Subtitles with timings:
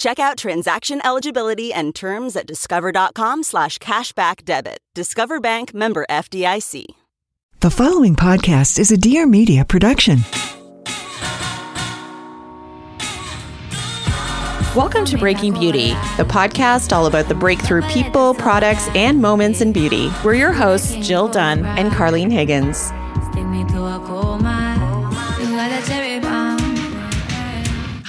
[0.00, 4.78] Check out transaction eligibility and terms at discover.com slash cashback debit.
[4.94, 6.86] Discover Bank member FDIC.
[7.60, 10.20] The following podcast is a Dear Media production.
[14.74, 19.70] Welcome to Breaking Beauty, the podcast all about the breakthrough people, products, and moments in
[19.70, 20.10] beauty.
[20.24, 22.90] We're your hosts, Jill Dunn and Carlene Higgins.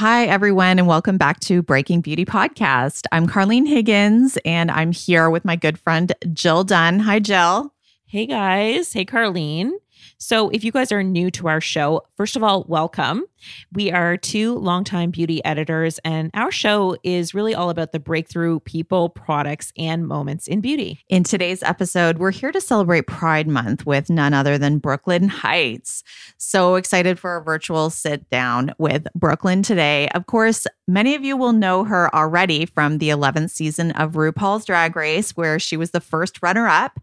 [0.02, 3.06] Hi, everyone, and welcome back to Breaking Beauty Podcast.
[3.12, 6.98] I'm Carlene Higgins, and I'm here with my good friend Jill Dunn.
[7.02, 7.72] Hi, Jill.
[8.08, 8.94] Hey, guys.
[8.94, 9.74] Hey, Carlene.
[10.18, 13.26] So, if you guys are new to our show, first of all, welcome.
[13.74, 18.60] We are two longtime beauty editors, and our show is really all about the breakthrough
[18.60, 21.00] people, products, and moments in beauty.
[21.10, 25.30] In today's episode, we're here to celebrate Pride Month with none other than Brooke Lynn
[25.30, 26.04] Hytes.
[26.38, 30.08] So excited for a virtual sit down with Brooke Lynn today.
[30.10, 34.66] Of course, many of you will know her already from the 11th season of RuPaul's
[34.66, 37.00] Drag Race, where she was the first runner up.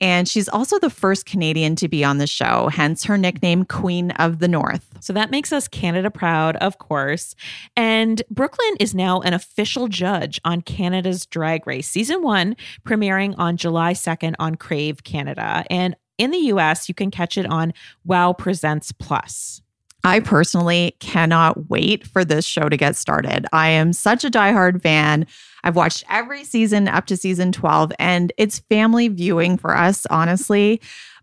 [0.00, 4.10] And she's also the first Canadian to be on the show, hence her nickname, Queen
[4.12, 4.86] of the North.
[5.00, 7.34] So that makes us Canada proud, of course.
[7.76, 12.54] And Brooke Lynn is now an official judge on Canada's Drag Race season one,
[12.86, 15.64] premiering on July 2nd on Crave Canada.
[15.70, 17.74] And in the US, you can catch it on
[18.04, 19.60] Wow Presents Plus.
[20.04, 23.46] I personally cannot wait for this show to get started.
[23.52, 25.26] I am such a diehard fan.
[25.64, 30.80] I've watched every season up to season 12, and it's family viewing for us, honestly.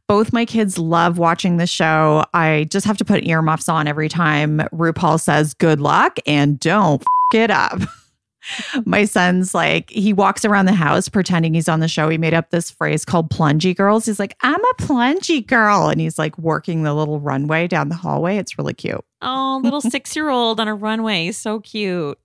[0.10, 2.26] Both my kids love watching the show.
[2.34, 7.02] I just have to put earmuffs on every time RuPaul says good luck and don't
[7.02, 7.80] f- it up.
[8.86, 12.10] my son's like, he walks around the house pretending he's on the show.
[12.10, 14.08] He made up this phrase called plungy girls.
[14.08, 15.90] He's like, I'm a plungy girl.
[15.90, 18.38] And he's like working the little runway down the hallway.
[18.38, 19.06] It's really cute.
[19.22, 21.32] Oh, little six year old on a runway.
[21.32, 22.18] So cute.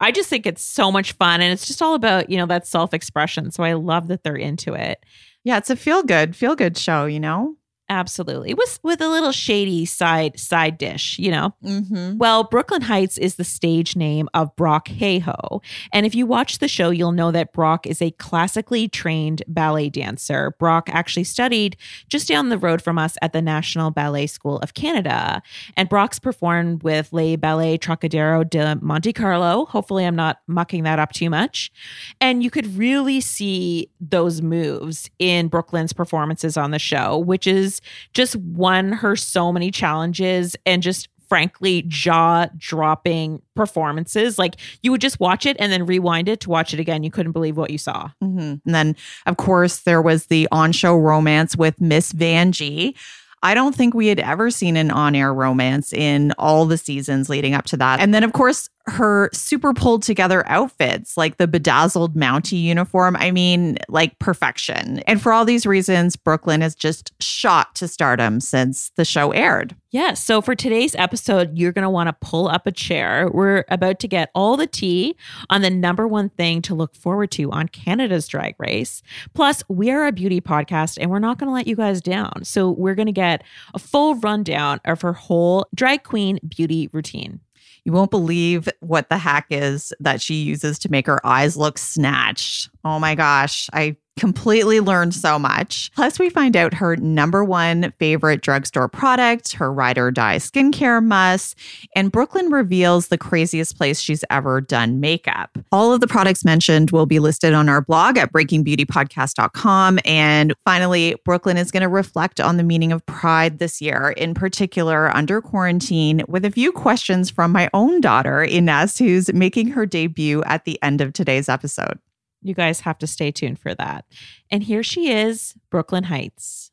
[0.00, 1.40] I just think it's so much fun.
[1.40, 3.50] And it's just all about, you know, that self expression.
[3.50, 5.04] So I love that they're into it.
[5.48, 7.57] Yeah, it's a feel good, feel good show, you know?
[7.90, 8.52] Absolutely.
[8.52, 11.54] With with a little shady side side dish, you know.
[11.64, 12.18] Mm-hmm.
[12.18, 15.62] Well, Brooke Lynn Hytes is the stage name of Brock Hayhoe.
[15.90, 19.88] And if you watch the show, you'll know that Brock is a classically trained ballet
[19.88, 20.54] dancer.
[20.58, 21.78] Brock actually studied
[22.08, 25.42] just down the road from us at the National Ballet School of Canada.
[25.74, 29.64] And Brock's performed with Les Ballets Trockadero de Monte Carlo.
[29.64, 31.72] Hopefully I'm not mucking that up too much.
[32.20, 37.46] And you could really see those moves in Brooke Lynn's performances on the show, which
[37.46, 37.77] is
[38.14, 44.38] just won her so many challenges and just frankly jaw dropping performances.
[44.38, 47.02] Like you would just watch it and then rewind it to watch it again.
[47.02, 48.10] You couldn't believe what you saw.
[48.22, 48.38] Mm-hmm.
[48.38, 48.96] And then,
[49.26, 52.94] of course, there was the on show romance with Miss Vanjie.
[53.42, 57.28] I don't think we had ever seen an on air romance in all the seasons
[57.28, 58.00] leading up to that.
[58.00, 63.16] And then, of course, her super pulled together outfits, like the bedazzled Mountie uniform.
[63.16, 65.00] I mean, like perfection.
[65.00, 69.30] And for all these reasons, Brooke Lynn has just shot to stardom since the show
[69.32, 69.76] aired.
[69.90, 70.12] Yeah.
[70.12, 73.30] So for today's episode, you're going to want to pull up a chair.
[73.32, 75.16] We're about to get all the tea
[75.48, 79.02] on the number one thing to look forward to on Canada's Drag Race.
[79.32, 82.44] Plus, we are a beauty podcast and we're not going to let you guys down.
[82.44, 83.42] So we're going to get
[83.72, 87.40] a full rundown of her whole drag queen beauty routine.
[87.88, 91.78] You won't believe what the hack is that she uses to make her eyes look
[91.78, 92.68] snatched.
[92.84, 93.70] Oh my gosh.
[93.72, 95.90] I completely learned so much.
[95.94, 101.02] Plus, we find out her number one favorite drugstore product, her ride or die skincare
[101.02, 101.56] must,
[101.94, 105.56] and Brooke Lynn reveals the craziest place she's ever done makeup.
[105.72, 109.98] All of the products mentioned will be listed on our blog at breakingbeautypodcast.com.
[110.04, 114.14] And finally, Brooke Lynn is going to reflect on the meaning of pride this year,
[114.16, 119.68] in particular under quarantine, with a few questions from my own daughter, Ines, who's making
[119.68, 121.98] her debut at the end of today's episode
[122.42, 124.04] you guys have to stay tuned for that.
[124.50, 126.70] And here she is, Brooke Lynn Hytes.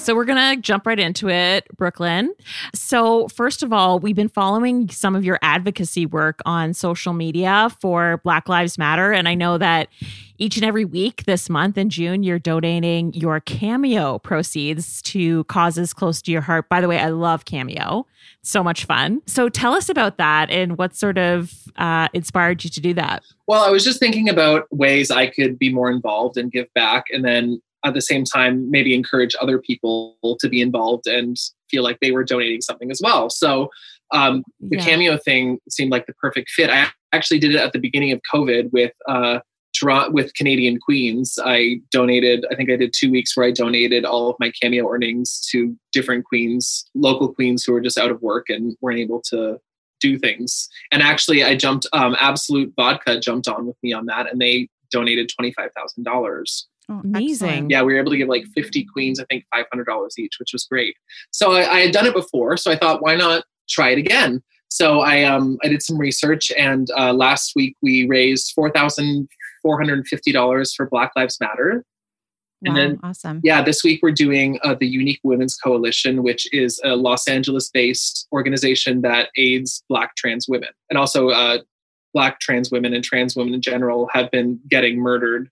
[0.00, 2.34] So we're going to jump right into it, Brooke Lynn.
[2.74, 7.68] So, first of all, we've been following some of your advocacy work on social media
[7.80, 9.12] for Black Lives Matter.
[9.12, 9.88] And I know that
[10.40, 15.92] each and every week this month in June, you're donating your Cameo proceeds to causes
[15.92, 16.68] close to your heart.
[16.68, 18.06] By the way, I love Cameo.
[18.42, 19.20] So much fun.
[19.26, 23.22] So, tell us about that and what sort of uh, inspired you to do that.
[23.46, 27.04] Well, I was just thinking about ways I could be more involved and give back.
[27.10, 31.36] And then at the same time maybe encourage other people to be involved and
[31.70, 33.70] feel like they were donating something as well so
[34.12, 34.84] um, the yeah.
[34.84, 38.20] cameo thing seemed like the perfect fit i actually did it at the beginning of
[38.32, 39.38] covid with uh,
[40.12, 41.38] with Canadian Queens.
[41.44, 44.88] I donated, I think I did two weeks where I donated all of my cameo
[44.90, 49.22] earnings to different queens, local queens who were just out of work and weren't able
[49.30, 49.58] to
[50.00, 50.68] do things.
[50.92, 54.68] And actually, I jumped, um, Absolut Vodka jumped on with me on that and they
[54.90, 57.70] donated $25,000 Oh, Amazing.
[57.70, 60.64] Yeah, we were able to give like 50 queens, I think $500 each, which was
[60.64, 60.96] great.
[61.30, 62.56] So I, I, had done it before.
[62.56, 64.42] So I thought, why not try it again?
[64.68, 68.52] So I, um, I did some research and uh, last week we raised
[69.64, 71.84] $4,450 for Black Lives Matter.
[72.62, 73.40] And then, awesome.
[73.42, 77.70] Yeah, this week we're doing uh, the Unique Women's Coalition, which is a Los Angeles
[77.70, 80.68] based organization that aids Black trans women.
[80.90, 81.58] And also, uh,
[82.12, 85.48] Black trans women and trans women in general have been getting murdered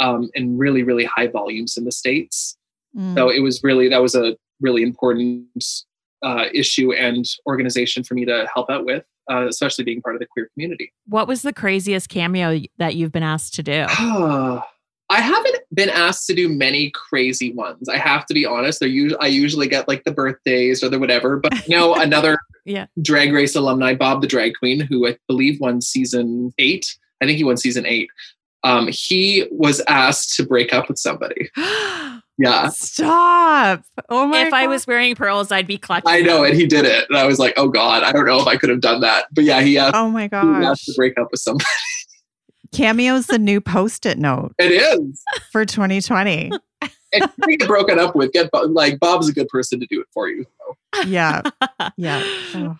[0.00, 2.56] um, in really really high volumes in the states.
[2.96, 3.14] Mm.
[3.14, 5.46] So it was really that was a really important
[6.24, 10.20] uh, issue and organization for me to help out with, uh, especially being part of
[10.20, 10.92] the queer community.
[11.06, 13.86] What was the craziest cameo that you've been asked to do?
[15.10, 17.88] I haven't been asked to do many crazy ones.
[17.88, 18.80] I have to be honest.
[18.80, 21.36] They're Usually, I usually get like the birthdays or the whatever.
[21.38, 22.86] But you know, another yeah.
[23.02, 26.96] Drag Race alumni, Bob the Drag Queen, who I believe won season eight.
[27.22, 28.08] I think he won season eight
[28.64, 31.50] um, he was asked to break up with somebody.
[32.38, 32.68] Yeah.
[32.68, 33.84] Stop.
[34.08, 34.56] Oh my If God.
[34.56, 36.08] I was wearing pearls, I'd be clutching.
[36.10, 37.06] I know, and he did it.
[37.08, 39.26] And I was like, oh God, I don't know if I could have done that.
[39.32, 41.64] But yeah, he asked, oh my God, asked to break up with somebody.
[42.74, 44.52] Cameo's the new post-it note.
[44.58, 45.22] It is.
[45.52, 46.50] For 2020.
[47.12, 50.08] and you get broken up with, get like Bob's a good person to do it
[50.12, 50.44] for you.
[50.58, 51.04] So.
[51.06, 51.42] Yeah.
[51.96, 52.22] Yeah.
[52.54, 52.76] Oh.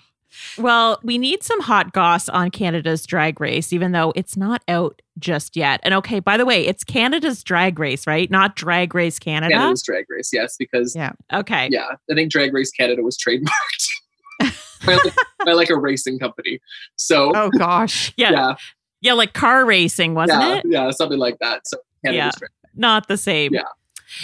[0.58, 5.02] Well, we need some hot goss on Canada's drag race, even though it's not out
[5.19, 5.81] just yet.
[5.82, 8.31] And okay, by the way, it's Canada's drag race, right?
[8.31, 9.54] Not Drag Race Canada.
[9.54, 13.88] Canada's drag race, yes, because yeah, okay, yeah, I think Drag Race Canada was trademarked.
[14.86, 15.14] by, like,
[15.44, 16.60] by like a racing company.
[16.96, 18.54] So, oh gosh, yeah, yeah,
[19.00, 20.64] yeah like car racing, wasn't yeah, it?
[20.66, 21.66] Yeah, something like that.
[21.66, 23.54] So, Canada's yeah, not the same.
[23.54, 23.62] Yeah.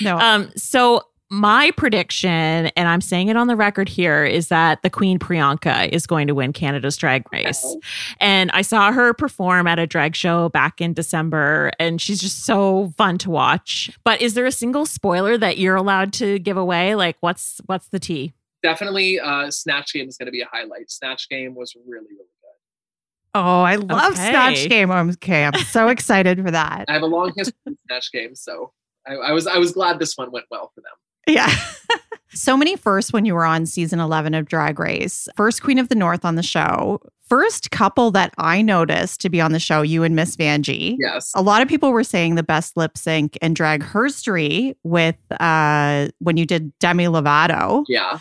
[0.01, 0.19] No.
[0.19, 0.51] Um.
[0.57, 5.19] So my prediction, and I'm saying it on the record here, is that the Queen
[5.19, 7.65] Priyanka is going to win Canada's Drag Race.
[7.65, 7.81] Okay.
[8.19, 12.45] And I saw her perform at a drag show back in December, and she's just
[12.45, 13.97] so fun to watch.
[14.03, 16.97] But is there a single spoiler that you're allowed to give away?
[16.97, 18.35] Like, what's what's the tea?
[18.65, 20.91] Definitely, uh, Snatch Game is going to be a highlight.
[20.91, 23.37] Snatch Game was really really good.
[23.37, 24.31] Oh, I love okay.
[24.31, 24.91] Snatch Game.
[24.91, 26.85] Okay, I'm so excited for that.
[26.89, 28.73] I have a long history with Snatch Game, so
[29.07, 30.91] I, I was I was glad this one went well for them.
[31.27, 31.53] Yeah.
[32.31, 35.29] so many firsts when you were on season 11 of Drag Race.
[35.37, 37.01] First Queen of the North on the show.
[37.29, 40.97] First couple that I noticed to be on the show, you and Miss Vanjie.
[40.99, 41.31] Yes.
[41.37, 46.09] A lot of people were saying the best lip sync and drag herstory with uh
[46.19, 47.85] when you did Demi Lovato.
[47.87, 48.19] Yeah.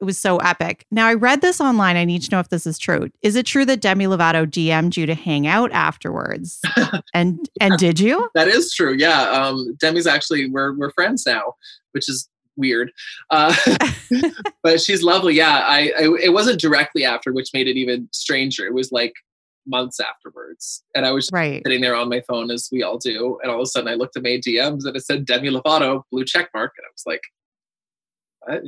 [0.00, 0.84] It was so epic.
[0.90, 1.96] Now I read this online.
[1.96, 3.08] I need to know if this is true.
[3.22, 6.60] Is it true that Demi Lovato DM'd you to hang out afterwards?
[7.14, 8.28] and and did you?
[8.34, 8.94] That is true.
[8.94, 9.22] Yeah.
[9.22, 11.54] Um, Demi's actually we're we're friends now,
[11.92, 12.92] which is weird.
[13.30, 13.54] Uh,
[14.62, 15.34] but she's lovely.
[15.34, 18.66] Yeah, I, I, it wasn't directly after, which made it even stranger.
[18.66, 19.14] It was like
[19.66, 21.62] months afterwards, and I was right.
[21.64, 23.94] sitting there on my phone as we all do, and all of a sudden I
[23.94, 27.04] looked at my DMs and it said Demi Lovato blue check mark, and I was
[27.06, 27.22] like.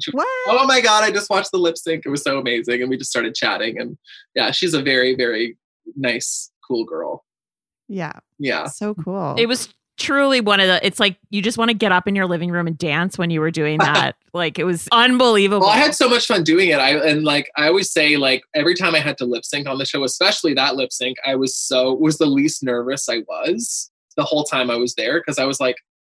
[0.01, 0.27] She, what?
[0.49, 1.05] Oh my god!
[1.05, 2.05] I just watched the lip sync.
[2.05, 3.79] It was so amazing, and we just started chatting.
[3.79, 3.97] And
[4.35, 5.57] yeah, she's a very, very
[5.95, 7.25] nice, cool girl.
[7.89, 8.13] Yeah.
[8.39, 8.67] Yeah.
[8.67, 9.35] So cool.
[9.39, 12.15] It was truly one of the it's like you just want to get up in
[12.15, 14.17] your living room and dance when you were doing that.
[14.33, 15.67] Like it was unbelievable.
[15.67, 16.79] Well i had so much fun doing it.
[16.79, 19.79] I and like i always say like every time i had to lip sync on
[19.79, 23.91] the show especially that lip sync i was so was the least nervous i was
[24.17, 25.77] the whole time i was there because i was like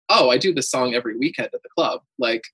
[0.08, 2.00] oh i do this song every weekend at the club.
[2.18, 2.44] Like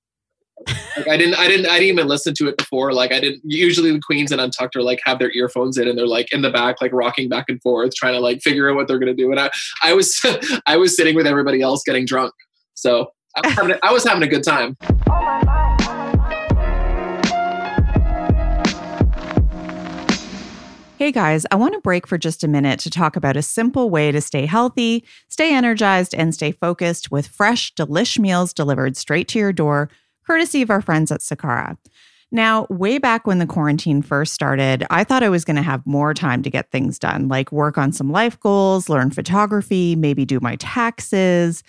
[0.96, 2.92] like I didn't, I didn't, I didn't even listen to it before.
[2.92, 3.42] Like I didn't.
[3.44, 6.42] Usually the queens and Untucked are like have their earphones in and they're like in
[6.42, 9.14] the back, like rocking back and forth, trying to like figure out what they're gonna
[9.14, 9.30] do.
[9.30, 9.50] And I,
[9.82, 10.18] I was,
[10.66, 12.32] I was sitting with everybody else getting drunk.
[12.74, 14.76] So I was having, I was having a good time.
[20.98, 23.90] Hey guys, I want to break for just a minute to talk about a simple
[23.90, 29.28] way to stay healthy, stay energized, and stay focused with fresh, delish meals delivered straight
[29.28, 29.90] to your door
[30.26, 31.76] courtesy of our friends at Sakara.
[32.32, 35.86] Now, way back when the quarantine first started, I thought I was going to have
[35.86, 40.24] more time to get things done, like work on some life goals, learn photography, maybe
[40.24, 41.62] do my taxes.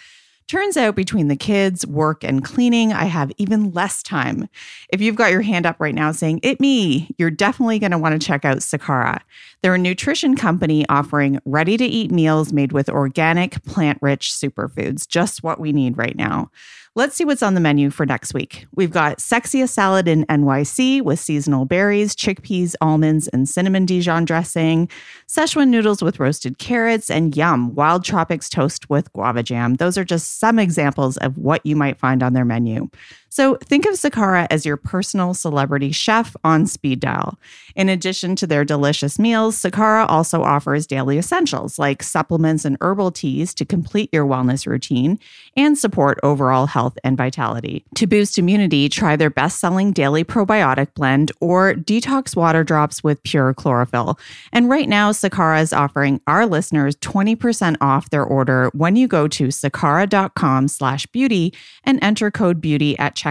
[0.47, 4.47] Turns out between the kids, work, and cleaning, I have even less time.
[4.93, 7.97] If you've got your hand up right now saying, It me, you're definitely going to
[7.97, 9.19] want to check out Sakara.
[9.61, 15.05] They're a nutrition company offering ready to eat meals made with organic, plant rich superfoods,
[15.05, 16.49] just what we need right now.
[16.97, 18.65] Let's see what's on the menu for next week.
[18.73, 24.89] We've got sexiest salad in NYC with seasonal berries, chickpeas, almonds, and cinnamon Dijon dressing,
[25.27, 29.75] Szechuan noodles with roasted carrots, and yum, wild tropics toast with guava jam.
[29.75, 32.89] Those are just some examples of what you might find on their menu.
[33.37, 37.37] So think of Sakara as your personal celebrity chef on speed dial.
[37.75, 43.11] In addition to their delicious meals, Sakara also offers daily essentials like supplements and herbal
[43.11, 45.19] teas to complete your wellness routine
[45.55, 47.85] and support overall health and vitality.
[47.93, 53.21] To boost immunity, try their best selling daily probiotic blend or detox water drops with
[53.21, 54.17] pure chlorophyll.
[54.51, 59.27] And right now, Sakara is offering our listeners 20% off their order when you go
[59.27, 61.53] to sakara.com slash beauty
[61.83, 63.26] and enter code beauty at checkout.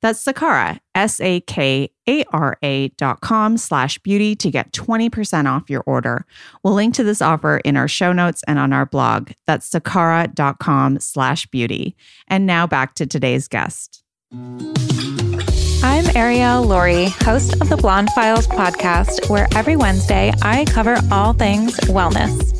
[0.00, 6.26] That's Sakara, S-A-K-A-R-A dot com slash beauty to get 20% off your order.
[6.62, 9.30] We'll link to this offer in our show notes and on our blog.
[9.46, 11.96] That's sakara.com slash beauty.
[12.28, 14.02] And now back to today's guest.
[15.82, 21.32] I'm Ariel Laurie, host of the Blonde Files podcast, where every Wednesday I cover all
[21.32, 22.53] things wellness.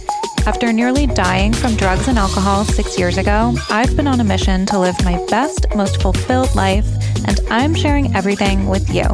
[0.47, 4.67] After nearly dying from drugs and alcohol six years ago, I've been on a mission
[4.67, 6.87] to live my best, most fulfilled life,
[7.27, 9.05] and I'm sharing everything with you.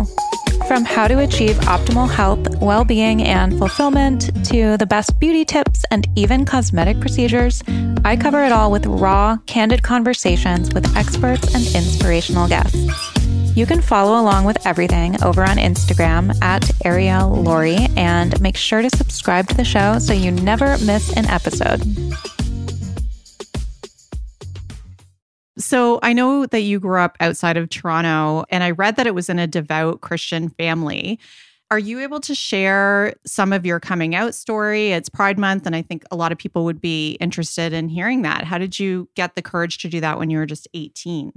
[0.66, 5.84] From how to achieve optimal health, well being, and fulfillment to the best beauty tips
[5.92, 7.62] and even cosmetic procedures,
[8.04, 13.19] I cover it all with raw, candid conversations with experts and inspirational guests.
[13.56, 18.80] You can follow along with everything over on Instagram at Ariel Laurie and make sure
[18.80, 21.82] to subscribe to the show so you never miss an episode.
[25.58, 29.16] So I know that you grew up outside of Toronto, and I read that it
[29.16, 31.18] was in a devout Christian family.
[31.72, 34.92] Are you able to share some of your coming out story?
[34.92, 38.22] It's Pride Month, and I think a lot of people would be interested in hearing
[38.22, 38.44] that.
[38.44, 41.32] How did you get the courage to do that when you were just 18?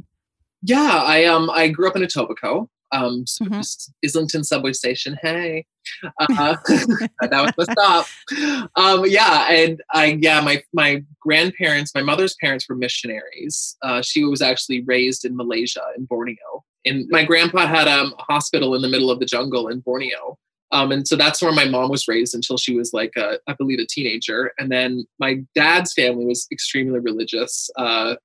[0.64, 3.90] Yeah, I um I grew up in Etobicoke, um, so Mhm.
[4.04, 5.18] Islington subway station.
[5.22, 5.66] Hey,
[6.20, 8.70] uh, that was the stop.
[8.76, 13.76] Um, yeah, and I yeah my my grandparents, my mother's parents were missionaries.
[13.82, 18.24] Uh, she was actually raised in Malaysia in Borneo, and my grandpa had um, a
[18.24, 20.38] hospital in the middle of the jungle in Borneo.
[20.72, 23.54] Um, and so that's where my mom was raised until she was like, a, I
[23.54, 24.54] believe, a teenager.
[24.58, 27.70] And then my dad's family was extremely religious.
[27.78, 28.16] Uh,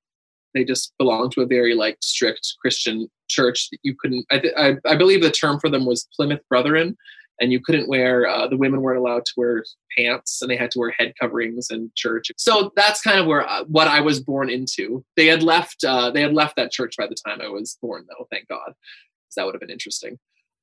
[0.53, 4.25] they just belonged to a very like strict Christian church that you couldn't.
[4.31, 6.97] I, I, I believe the term for them was Plymouth Brethren,
[7.39, 8.27] and you couldn't wear.
[8.27, 9.63] Uh, the women weren't allowed to wear
[9.97, 12.31] pants, and they had to wear head coverings in church.
[12.37, 15.03] So that's kind of where uh, what I was born into.
[15.15, 15.83] They had left.
[15.83, 18.27] Uh, they had left that church by the time I was born, though.
[18.31, 20.17] Thank God, because that would have been interesting.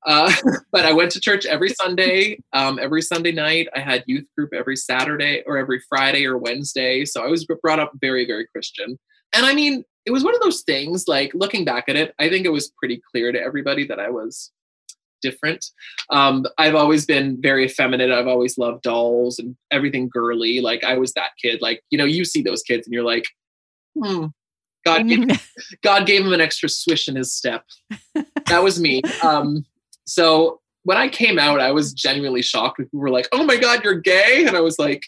[0.07, 0.33] Uh,
[0.73, 3.69] but I went to church every Sunday, um, every Sunday night.
[3.75, 7.05] I had youth group every Saturday or every Friday or Wednesday.
[7.05, 8.99] So I was brought up very, very Christian.
[9.33, 12.29] And I mean, it was one of those things, like looking back at it, I
[12.29, 14.53] think it was pretty clear to everybody that I was
[15.23, 15.65] different.
[16.11, 18.13] Um, I've always been very effeminate.
[18.13, 20.61] I've always loved dolls and everything girly.
[20.61, 21.61] Like I was that kid.
[21.61, 23.25] Like, you know, you see those kids and you're like,
[24.01, 24.27] hmm,
[24.85, 25.49] God gave,
[25.83, 27.65] God gave him an extra swish in his step.
[28.47, 29.03] That was me.
[29.23, 29.65] Um,
[30.09, 32.79] so when I came out, I was genuinely shocked.
[32.79, 35.03] People were like, "Oh my God, you're gay," and I was like,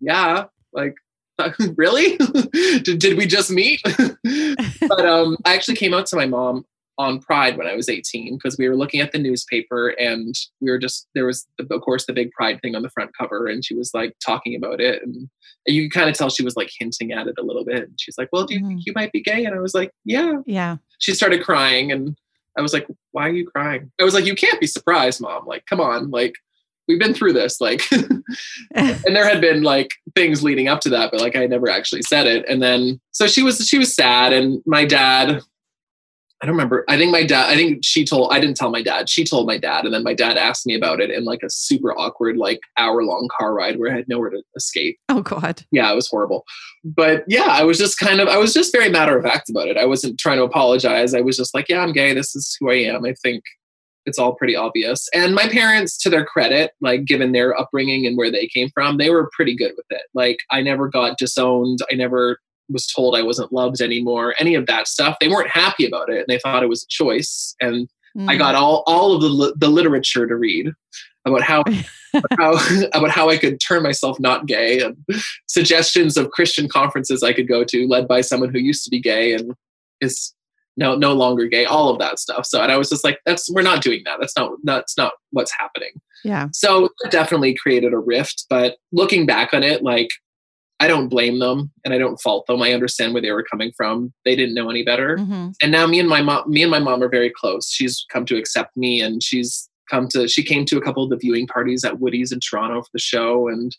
[0.00, 0.96] "Yeah, like."
[1.76, 2.16] really?
[2.82, 3.80] did, did we just meet?
[3.84, 6.64] but um, I actually came out to my mom
[6.96, 10.70] on Pride when I was 18 because we were looking at the newspaper and we
[10.70, 13.64] were just there was of course the big Pride thing on the front cover and
[13.64, 15.28] she was like talking about it and
[15.66, 17.84] you could kind of tell she was like hinting at it a little bit.
[17.84, 19.90] And she's like, "Well, do you think you might be gay?" And I was like,
[20.04, 20.76] "Yeah." Yeah.
[20.98, 22.16] She started crying and
[22.56, 25.46] I was like, "Why are you crying?" I was like, "You can't be surprised, mom.
[25.46, 26.34] Like, come on, like."
[26.88, 27.82] We've been through this, like,
[28.74, 32.02] and there had been like things leading up to that, but like I never actually
[32.02, 32.44] said it.
[32.48, 35.42] And then, so she was, she was sad, and my dad,
[36.44, 36.84] I don't remember.
[36.88, 39.08] I think my dad, I think she told, I didn't tell my dad.
[39.08, 39.86] She told my dad.
[39.86, 43.02] And then my dad asked me about it in like a super awkward, like hour
[43.02, 44.98] long car ride where I had nowhere to escape.
[45.08, 45.64] Oh, God.
[45.70, 46.44] Yeah, it was horrible.
[46.84, 49.68] But yeah, I was just kind of, I was just very matter of fact about
[49.68, 49.78] it.
[49.78, 51.14] I wasn't trying to apologize.
[51.14, 52.12] I was just like, yeah, I'm gay.
[52.12, 53.06] This is who I am.
[53.06, 53.42] I think
[54.06, 55.08] it's all pretty obvious.
[55.14, 58.98] And my parents, to their credit, like given their upbringing and where they came from,
[58.98, 60.02] they were pretty good with it.
[60.14, 61.78] Like I never got disowned.
[61.90, 65.16] I never was told I wasn't loved anymore, any of that stuff.
[65.20, 67.54] They weren't happy about it and they thought it was a choice.
[67.60, 68.38] And I Mm.
[68.38, 70.70] got all, all of the, the literature to read
[71.26, 71.62] about how,
[72.14, 74.96] about how about how I could turn myself not gay and
[75.48, 79.00] suggestions of Christian conferences I could go to led by someone who used to be
[79.00, 79.52] gay and
[80.00, 80.32] is
[80.76, 82.46] no no longer gay, all of that stuff.
[82.46, 84.18] So and I was just like, that's we're not doing that.
[84.20, 85.90] That's not that's not what's happening.
[86.24, 86.48] yeah.
[86.52, 88.46] So it definitely created a rift.
[88.50, 90.08] But looking back on it, like
[90.80, 92.60] I don't blame them and I don't fault them.
[92.60, 94.12] I understand where they were coming from.
[94.24, 95.16] They didn't know any better.
[95.16, 95.54] Mhm.
[95.62, 97.70] And now me and my mom, me and my mom are very close.
[97.70, 100.26] She's come to accept me, and she's come to.
[100.26, 102.98] She came to a couple of the viewing parties at Woody's in Toronto for the
[102.98, 103.74] show, and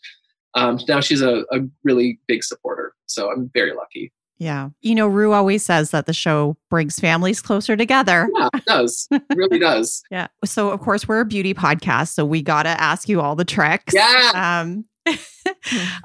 [0.54, 2.94] um, now she's a, a really big supporter.
[3.04, 4.10] So I'm very lucky.
[4.38, 4.68] Yeah.
[4.82, 8.28] You know, Rue always says that the show brings families closer together.
[8.36, 9.08] Yeah, it does.
[9.10, 10.02] It really does.
[10.10, 10.26] Yeah.
[10.44, 12.08] So, of course, we're a beauty podcast.
[12.14, 13.94] So, we got to ask you all the tricks.
[13.94, 14.62] Yeah.
[14.64, 14.84] Um,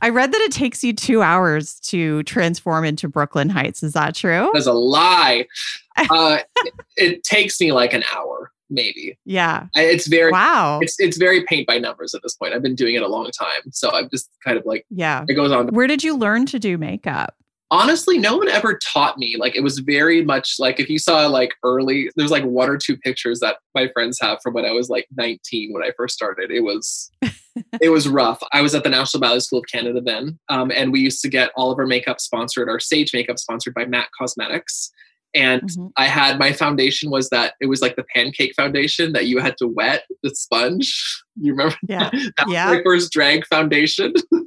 [0.01, 3.83] I read that it takes you two hours to transform into Brooke Lynn Hytes.
[3.83, 4.49] Is that true?
[4.53, 5.45] That's a lie.
[6.09, 9.19] Uh, it, it takes me like an hour, maybe.
[9.25, 9.67] Yeah.
[9.75, 10.31] It's very.
[10.31, 10.79] Wow.
[10.81, 12.53] It's it's very paint by numbers at this point.
[12.53, 15.25] I've been doing it a long time, so I'm just kind of like Yeah.
[15.27, 15.67] it goes on.
[15.67, 17.35] Where did you learn to do makeup?
[17.71, 21.25] Honestly no one ever taught me like it was very much like if you saw
[21.25, 24.71] like early there's like one or two pictures that my friends have from when i
[24.71, 27.09] was like 19 when i first started it was
[27.81, 30.91] it was rough i was at the national ballet school of canada then um, and
[30.91, 34.09] we used to get all of our makeup sponsored our stage makeup sponsored by mac
[34.19, 34.91] cosmetics
[35.33, 35.91] and Mhm.
[35.95, 39.55] i had my foundation was that it was like the pancake foundation that you had
[39.57, 42.09] to wet the sponge you remember Yeah.
[42.37, 42.77] that was Yeah.
[42.83, 44.13] first drag foundation.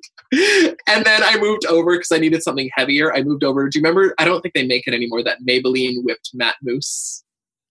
[0.88, 3.14] and then I moved over because I needed something heavier.
[3.14, 3.68] I moved over.
[3.68, 4.14] Do you remember?
[4.18, 5.22] I don't think they make it anymore.
[5.22, 7.22] That Maybelline whipped matte mousse.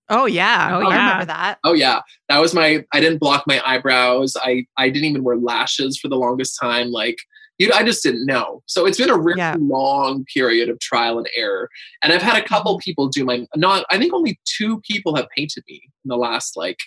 [0.10, 0.70] Oh, yeah.
[0.72, 1.03] Oh, oh I yeah.
[1.03, 1.60] remember that.
[1.63, 2.86] Oh yeah, that was my.
[2.93, 4.36] I didn't block my eyebrows.
[4.41, 6.91] I I didn't even wear lashes for the longest time.
[6.91, 7.17] Like
[7.58, 8.63] you, I just didn't know.
[8.65, 9.55] So it's been a really Yeah.
[9.60, 11.70] long period of trial and error.
[12.03, 12.84] And I've had a couple mm-hmm.
[12.84, 13.46] people do my.
[13.55, 13.85] Not.
[13.92, 16.79] I think only two people have painted me in the last like.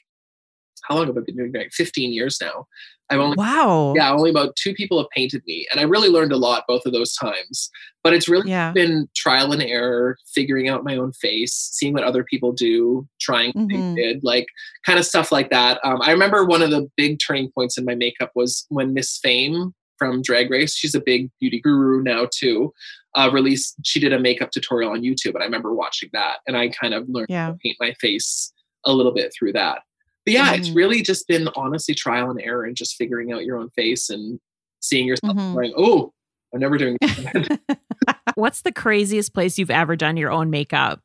[0.89, 1.73] How long have I been doing drag?
[1.73, 2.67] Fifteen years now.
[3.09, 3.95] I've only Wow.
[3.97, 5.65] yeah, only about two people have painted me.
[5.71, 7.71] And I really learned a lot both of those times.
[8.03, 8.73] But it's really Yeah.
[8.73, 13.53] been trial and error, figuring out my own face, seeing what other people do, trying
[13.55, 13.95] what Mhm.
[13.95, 14.47] they did, like
[14.85, 15.79] kind of stuff like that.
[15.85, 19.19] Um, I remember one of the big turning points in my makeup was when Miss
[19.19, 22.73] Fame from Drag Race, she's a big beauty guru now too,
[23.15, 25.35] uh, released, she did a makeup tutorial on YouTube.
[25.35, 27.51] And I remember watching that and I kind of learned Yeah.
[27.53, 28.53] to paint my face
[28.85, 29.83] a little bit through that.
[30.27, 30.75] But yeah, it's Mhm.
[30.77, 34.39] really just been honestly trial and error and just figuring out your own face and
[34.81, 35.55] seeing yourself Mhm.
[35.55, 36.13] going, oh,
[36.53, 37.61] I'm never doing that.
[38.35, 41.01] What's the craziest place you've ever done your own makeup?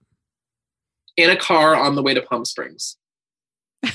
[1.17, 2.97] in a car on the way to Palm Springs.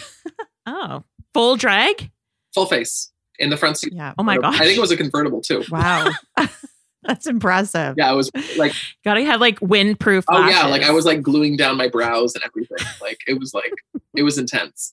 [0.66, 2.10] Oh, full drag?
[2.54, 3.92] Full face in the front seat.
[3.94, 4.14] Yeah.
[4.18, 4.56] Oh my gosh.
[4.60, 5.62] I think it was a convertible too.
[5.70, 6.10] Wow.
[7.04, 7.94] That's impressive.
[7.96, 8.72] Yeah, it was like,
[9.04, 10.24] Gotta have like windproof.
[10.28, 12.78] oh yeah, like I was like gluing down my brows and everything.
[13.00, 13.72] Like it was like,
[14.16, 14.92] it was intense.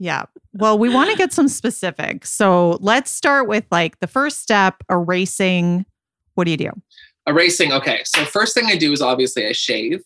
[0.00, 0.24] Yeah.
[0.54, 2.32] Well, we want to get some specifics.
[2.32, 5.84] So let's start with like the first step erasing.
[6.34, 6.70] What do you do?
[7.26, 7.70] Erasing.
[7.72, 8.00] Okay.
[8.06, 10.00] So first thing I do is obviously I shave.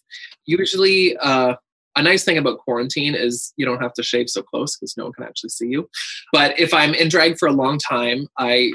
[0.47, 1.55] Usually, uh,
[1.97, 5.05] a nice thing about quarantine is you don't have to shave so close because no
[5.05, 5.89] one can actually see you.
[6.33, 8.73] But if I'm in drag for a long time, I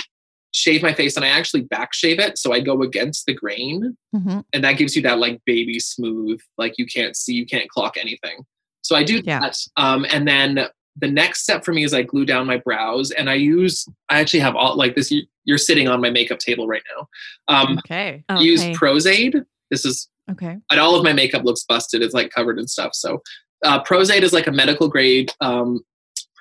[0.52, 2.38] shave my face and I actually back shave it.
[2.38, 4.46] So I go against the grain Mhm.
[4.54, 7.98] and that gives you that like baby smooth, like you can't see, you can't clock
[7.98, 8.46] anything.
[8.82, 9.42] So I do Yeah.
[9.42, 9.58] that.
[9.76, 13.30] Um, and then the next step for me is I glue down my brows and
[13.30, 16.68] I use, I actually have all like this, you- you're sitting on my makeup table
[16.68, 17.08] right now.
[17.48, 18.24] Um, Okay.
[18.30, 18.74] I use Okay.
[18.74, 19.44] Pros-Aide.
[19.72, 20.58] This is, Okay.
[20.72, 22.02] and all of my makeup looks busted.
[22.02, 22.94] It's like covered in stuff.
[22.94, 23.22] So
[23.66, 25.80] uh, Pros-Aide is like a medical grade um,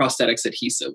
[0.00, 0.94] prosthetics adhesive.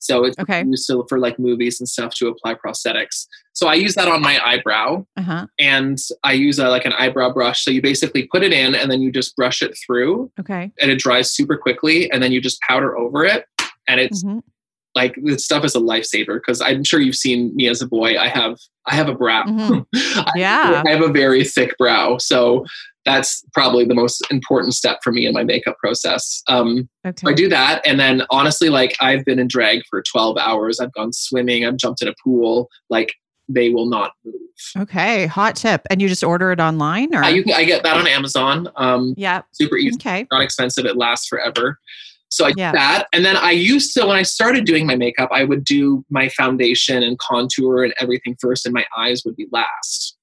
[0.00, 0.64] So it's Okay.
[0.66, 3.26] used to, for like movies and stuff to apply prosthetics.
[3.52, 5.46] So I use that on my eyebrow Uh huh.
[5.58, 7.62] and I use a, like an eyebrow brush.
[7.64, 10.72] So you basically put it in and then you just brush it through Okay.
[10.80, 13.44] and it dries super quickly and then you just powder over it.
[13.86, 14.42] And it's Mhm.
[14.94, 18.18] Like this stuff is a lifesaver because I'm sure you've seen me as a boy.
[18.18, 19.44] I have I have a brow.
[19.44, 19.86] Mhm.
[19.94, 20.82] I- Yeah.
[20.86, 22.18] I have a very thick brow.
[22.18, 22.64] So
[23.06, 26.42] that's probably the most important step for me in my makeup process.
[26.48, 27.28] Um, Okay.
[27.30, 27.80] I do that.
[27.86, 30.80] And then honestly, like I've been in drag for 12 hours.
[30.80, 31.64] I've gone swimming.
[31.64, 32.68] I've jumped in a pool.
[32.90, 33.14] Like
[33.48, 34.34] they will not move.
[34.76, 35.26] Okay.
[35.26, 35.80] Hot tip.
[35.90, 37.22] And you just order it online or?
[37.24, 38.68] Uh, you can, I get that on Amazon.
[38.76, 39.42] Um, yeah.
[39.52, 40.26] super easy, Okay.
[40.30, 40.84] not expensive.
[40.84, 41.78] It lasts forever.
[42.30, 42.70] So I Yeah.
[42.72, 43.06] did that.
[43.12, 46.28] And then I used to, when I started doing my makeup, I would do my
[46.30, 50.16] foundation and contour and everything first, and my eyes would be last.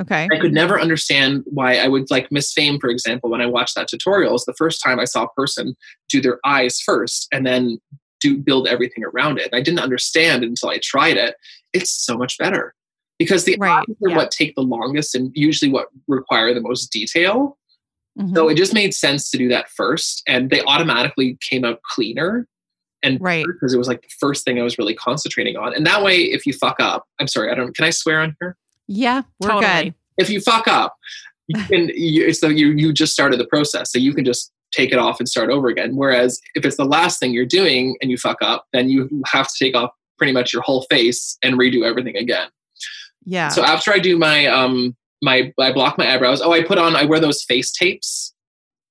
[0.00, 0.28] Okay.
[0.30, 3.76] I could never understand why I would like Miss Fame, for example, when I watched
[3.76, 5.74] that tutorials, the first time I saw a person
[6.10, 7.78] do their eyes first and then
[8.20, 9.48] do build everything around it.
[9.54, 11.36] I didn't understand until I tried it.
[11.72, 12.74] It's so much better.
[13.18, 14.16] because the Right, eyes are yeah.
[14.16, 17.56] what take the longest and usually what require the most detail.
[18.18, 18.34] Mhm.
[18.34, 22.46] So it just made sense to do that first, and they automatically came out cleaner
[23.02, 23.44] and Right.
[23.46, 25.74] because it was like the first thing I was really concentrating on.
[25.74, 27.74] And that way, if you fuck up, I'm sorry, I don't.
[27.76, 28.56] Can I swear on here?
[28.88, 29.84] yeah, we're Totally.
[29.84, 29.94] good.
[30.18, 30.94] If you fuck up,
[31.48, 31.90] you can.
[31.94, 35.20] You, so you you just started the process, so you can just take it off
[35.20, 35.94] and start over again.
[35.96, 39.46] Whereas if it's the last thing you're doing and you fuck up, then you have
[39.48, 42.48] to take off pretty much your whole face and redo everything again.
[43.24, 43.48] Yeah.
[43.48, 46.40] So after I do my um my I block my eyebrows.
[46.42, 48.34] Oh, I put on I wear those face tapes.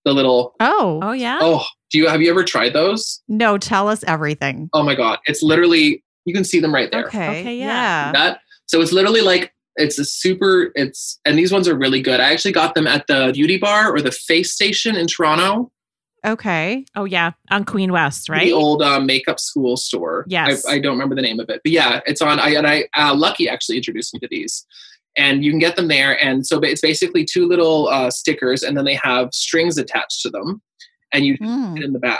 [0.03, 1.39] The little oh, Oh yeah.
[1.41, 3.21] oh, do you have you ever tried those?
[3.27, 4.69] no, tell us everything.
[4.73, 7.07] Oh my god, it's literally you can see them right there.
[7.07, 7.41] Okay.
[7.41, 8.11] Okay, yeah.
[8.11, 12.19] That so it's literally like it's a super it's and these ones are really good.
[12.19, 15.71] I actually got them at the beauty bar or the face station in Toronto,
[16.25, 16.85] Okay.
[16.95, 17.31] Oh yeah.
[17.51, 18.45] On Queen West, right?
[18.45, 20.25] the old uh, makeup school store.
[20.27, 20.65] Yes.
[20.65, 22.39] I, I don't remember the name of it, but yeah, it's on.
[22.39, 24.65] I and I uh, Lucky actually introduced me to these,
[25.17, 26.21] and you can get them there.
[26.23, 30.29] And so it's basically two little uh, stickers, and then they have strings attached to
[30.29, 30.61] them,
[31.13, 32.19] and you Mm, put it in the back.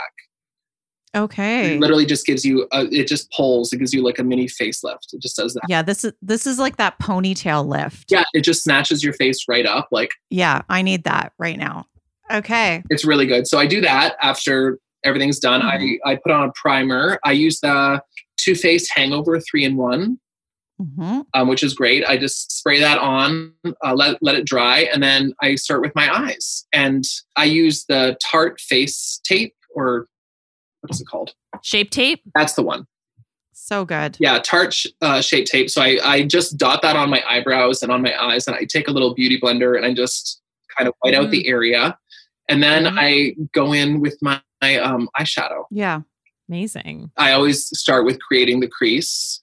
[1.14, 1.74] okay.
[1.74, 2.66] It literally just gives you.
[2.72, 3.72] A, it just pulls.
[3.72, 5.12] It gives you like a mini facelift.
[5.12, 5.62] It just does that.
[5.68, 8.10] Yeah, this is this is like that ponytail lift.
[8.10, 9.88] Yeah, it just snatches your face right up.
[9.90, 11.86] Like Yeah, I need that right now.
[12.32, 12.82] Okay.
[12.90, 13.46] it's really good.
[13.46, 15.60] So I do that after everything's done.
[15.62, 15.98] Mhm.
[16.04, 17.18] I I put on a primer.
[17.24, 18.02] I use the
[18.36, 20.18] Too Faced Hangover three in one.
[20.78, 22.04] Hmm um, which is great.
[22.04, 23.52] I just spray that on,
[23.84, 26.66] uh, let let it dry, and then I start with my eyes.
[26.72, 27.04] And
[27.36, 30.06] I use the Tarte face tape, or
[30.80, 31.34] what is it called?
[31.62, 32.20] Shape tape.
[32.34, 32.86] That's the one.
[33.52, 34.16] So good.
[34.20, 35.70] Yeah, Tarte uh, shape tape.
[35.70, 38.64] So I I just dot that on my eyebrows and on my eyes, and I
[38.64, 40.40] take a little beauty blender and I just
[40.76, 41.96] kind of white out the area,
[42.48, 42.96] and then Mhm.
[42.98, 45.64] I go in with my, my um, eyeshadow.
[45.70, 46.00] Yeah.
[46.48, 47.10] Amazing.
[47.16, 49.42] I always start with creating the crease.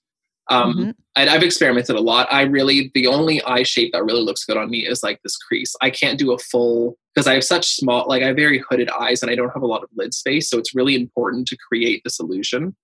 [0.50, 0.94] Um, Mhm.
[1.16, 2.26] I, I've experimented a lot.
[2.30, 5.36] I really, the only eye shape that really looks good on me is like this
[5.36, 5.74] crease.
[5.80, 8.90] I can't do a full, because I have such small, like I have very hooded
[8.90, 10.50] eyes and I don't have a lot of lid space.
[10.50, 12.74] So it's really important to create this illusion.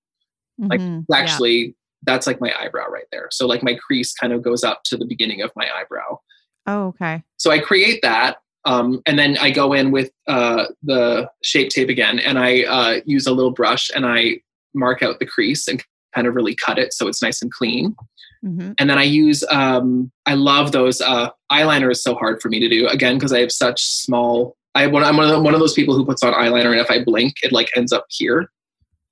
[0.58, 1.04] Like Mhm.
[1.12, 3.28] actually, that's like my eyebrow right there.
[3.30, 6.18] So like my crease kind of goes up to the beginning of my eyebrow.
[6.66, 7.22] Oh, okay.
[7.36, 8.38] So I create that.
[8.64, 13.00] Um, and then I go in with uh, the shape tape again and I uh,
[13.06, 14.40] use a little brush and I
[14.74, 15.82] mark out the crease and
[16.14, 17.94] kind of really cut it so it's nice and clean.
[18.42, 21.00] hmm And then I use, um, I love those.
[21.00, 24.56] Uh, eyeliner is so hard for me to do again because I have such small.
[24.74, 26.70] I have one, I'm one of, the, one of those people who puts on eyeliner,
[26.70, 28.50] and if I blink, it like ends up here.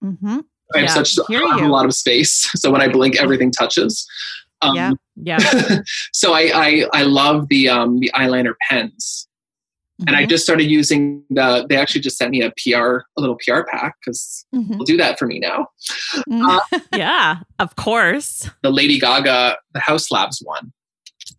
[0.03, 0.41] Mm-hmm.
[0.75, 3.51] I have Yeah, such I have a lot of space, so when I blink, everything
[3.51, 4.07] touches.
[4.63, 4.93] Um, Yeah.
[5.17, 5.39] Yeah.
[6.13, 9.28] so I, I I love the um, the eyeliner pens,
[10.07, 10.29] and I Mhm.
[10.31, 11.67] just started using the.
[11.69, 14.69] They actually just sent me a PR, a little PR pack because Mhm.
[14.69, 15.69] they'll do that for me now.
[16.29, 16.61] Mhm.
[16.95, 17.41] yeah.
[17.59, 18.49] Of course.
[18.63, 20.73] The Lady Gaga, the Haus Labs one.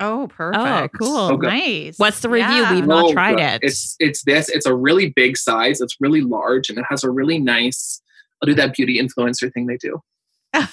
[0.01, 0.95] oh, perfect.
[0.99, 1.29] cool.
[1.29, 1.35] So.
[1.37, 1.97] Nice.
[1.97, 2.55] What's the review?
[2.55, 2.73] Yeah.
[2.73, 3.41] We've not Oh, tried good.
[3.43, 3.59] it.
[3.63, 4.49] It's it's this.
[4.49, 5.81] It's a really big size.
[5.81, 8.01] It's really large, and it has a really nice.
[8.41, 10.01] I'll do that beauty influencer thing they do.
[10.53, 10.67] oh,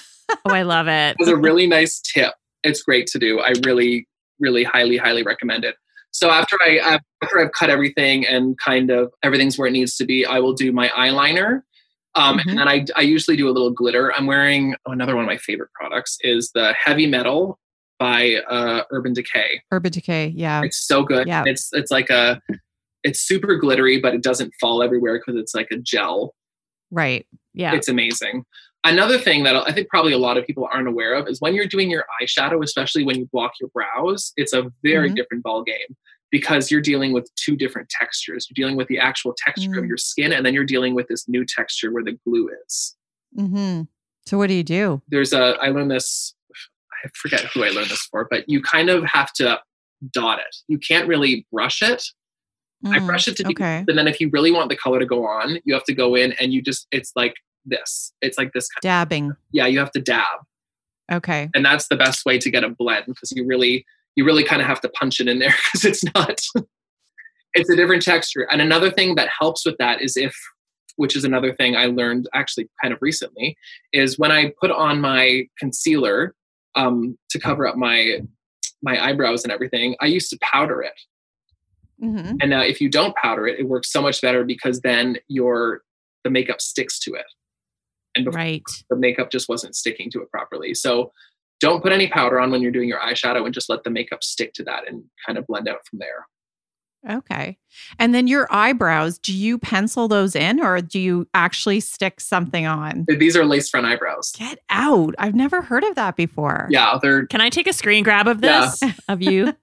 [0.45, 1.15] I love it.
[1.19, 2.33] It has a really nice tip.
[2.63, 3.39] It's great to do.
[3.39, 4.07] I really,
[4.39, 5.75] really highly, highly recommend it.
[6.17, 10.05] So after I after I've cut everything and kind of everything's where it needs to
[10.05, 11.61] be, I will do my eyeliner.
[12.15, 12.49] Um, Mhm.
[12.49, 14.11] And then I, I usually do a little glitter.
[14.15, 17.59] I'm wearing oh, another one of my favorite products is the Heavy Metal
[17.99, 19.61] by uh, Urban Decay.
[19.71, 20.33] Urban Decay.
[20.35, 20.63] Yeah.
[20.63, 21.27] It's so good.
[21.27, 21.43] Yeah.
[21.45, 22.41] It's it's like a
[23.03, 26.33] it's super glittery, but it doesn't fall everywhere because it's like a gel.
[26.89, 27.27] Right.
[27.53, 27.75] Yeah.
[27.75, 28.43] It's amazing.
[28.83, 31.53] Another thing that I think probably a lot of people aren't aware of is when
[31.55, 35.15] you're doing your eyeshadow, especially when you block your brows, it's a very Mhm.
[35.15, 35.95] different ball game
[36.31, 38.47] because you're dealing with two different textures.
[38.49, 39.87] You're dealing with the actual texture of Mm.
[39.87, 42.95] your skin, and then you're dealing with this new texture where the glue is.
[43.37, 43.83] Mm-hmm.
[44.25, 45.01] So what do you do?
[45.09, 46.33] There's a I learned this.
[47.03, 49.61] I forget who I learned this for, but you kind of have to
[50.13, 50.55] dot it.
[50.67, 52.03] You can't really brush it.
[52.85, 53.83] I Mm, brush it to do Okay.
[53.87, 56.13] and then if you really want the color to go on, you have to go
[56.15, 57.35] in and you just it's like
[57.67, 58.13] this.
[58.21, 59.33] It's like this kind Dabbing.
[59.51, 60.39] yeah, you have to dab.
[61.11, 61.49] Okay.
[61.55, 64.61] And that's the best way to get a blend because you really you really kind
[64.61, 66.39] of have to punch it in there because it's not
[67.53, 68.47] it's a different texture.
[68.51, 70.35] And another thing that helps with that is if
[70.97, 73.55] which is another thing I learned actually kind of recently,
[73.93, 76.35] is when I put on my concealer
[76.75, 78.19] um, to cover up my
[78.83, 80.99] my eyebrows and everything, I used to powder it.
[81.99, 85.17] hmm And now, if you don't powder it, it works so much better because then
[85.27, 85.81] your
[86.23, 87.25] the makeup sticks to it,
[88.17, 88.63] and before right.
[88.89, 90.73] the makeup just wasn't sticking to it properly.
[90.73, 91.11] So,
[91.59, 94.23] don't put any powder on when you're doing your eyeshadow, and just let the makeup
[94.23, 96.27] stick to that and kind of blend out from there.
[97.09, 97.57] Okay.
[97.99, 102.65] And then your eyebrows, do you pencil those in or do you actually stick something
[102.65, 103.05] on?
[103.07, 104.31] These are lace front eyebrows.
[104.37, 105.13] Get out.
[105.17, 106.67] I've never heard of that before.
[106.69, 108.71] Yeah, they're Can I take a screen grab of Yeah.
[108.81, 109.53] this of you?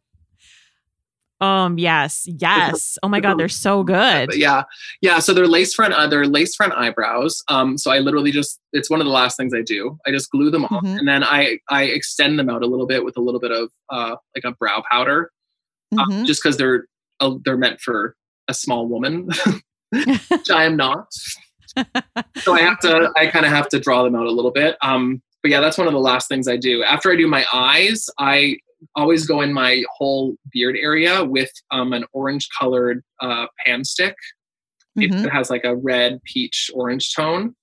[1.45, 2.97] Um, yes, yes.
[3.03, 4.35] Oh my god, they're so good.
[4.35, 4.63] Yeah,
[5.01, 5.19] yeah.
[5.19, 5.93] So they're lace front.
[5.95, 7.43] Uh, they're lace front eyebrows.
[7.49, 9.99] Um, so I literally just it's one of the last things I do.
[10.07, 10.99] I just glue them on, Mhm.
[10.99, 13.71] and then I I extend them out a little bit with a little bit of
[13.91, 15.31] uh like a brow powder,
[15.99, 16.27] uh, Mhm.
[16.27, 16.87] just because they're
[17.21, 18.17] uh, they're meant for
[18.49, 19.29] a small woman,
[19.91, 21.07] which I am not.
[22.39, 24.77] so I have to I kind of have to draw them out a little bit.
[24.83, 26.83] Um, but yeah, that's one of the last things I do.
[26.85, 28.57] After I do my eyes, I
[28.97, 34.15] always go in my whole beard area with um, an orange colored uh, pan stick.
[34.97, 35.27] It- Mhm.
[35.27, 37.57] It has like a red peach orange tone,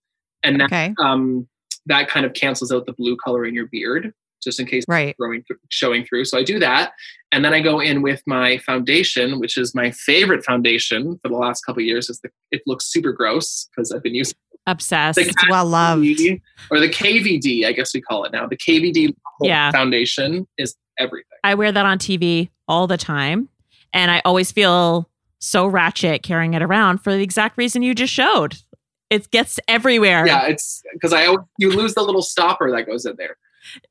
[0.43, 0.93] and that Okay.
[0.99, 1.47] um,
[1.85, 4.13] that kind of cancels out the blue color in your beard,
[4.43, 5.15] just in case Right.
[5.17, 6.25] growing showing through.
[6.25, 6.91] So I do that,
[7.31, 11.37] and then I go in with my foundation, which is my favorite foundation for the
[11.37, 12.09] last couple of years.
[12.09, 14.35] Is the it looks super gross because I've been using
[14.67, 15.15] Obsessed.
[15.17, 16.05] the It's well loved.
[16.69, 18.45] Or the KVD, I guess we call it now.
[18.47, 19.71] The KVD Yeah.
[19.71, 21.25] foundation is everything.
[21.43, 23.49] I wear that on TV all the time,
[23.93, 28.13] and I always feel so ratchet carrying it around for the exact reason you just
[28.13, 28.55] showed.
[29.09, 30.25] It gets everywhere.
[30.27, 33.35] Yeah, it's because I always, you lose the little stopper that goes in there.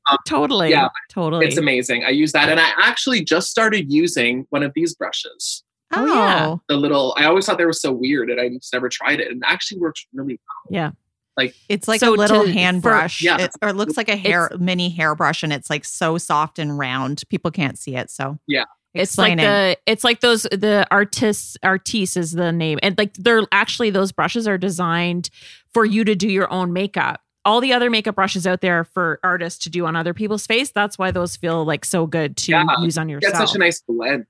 [0.09, 0.69] Um, totally.
[0.69, 1.45] Yeah, totally.
[1.47, 2.03] It's amazing.
[2.05, 5.63] I use that, and I actually just started using one of these brushes.
[5.93, 6.47] Oh, yeah.
[6.47, 6.61] Oh.
[6.69, 9.29] The little, I always thought they were so weird, and I just never tried it,
[9.31, 10.73] and it actually works really well.
[10.81, 10.91] yeah.
[11.37, 13.21] Like it's like So a little to- hand for- brush.
[13.23, 13.37] Yeah.
[13.39, 16.77] It's, or it looks like a hair mini hairbrush and it's like so soft and
[16.77, 17.23] round.
[17.29, 18.11] People can't see it.
[18.11, 18.65] So Yeah.
[18.93, 23.43] It's like the it's like those the artists artiste is the name and like they're
[23.53, 25.29] actually those brushes are designed
[25.73, 27.21] for you to do your own makeup.
[27.45, 30.69] All the other makeup brushes out there for artists to do on other people's face.
[30.71, 32.65] That's why those feel like so good to Yeah.
[32.81, 33.47] use on It's yourself.
[33.47, 34.25] such a nice blend.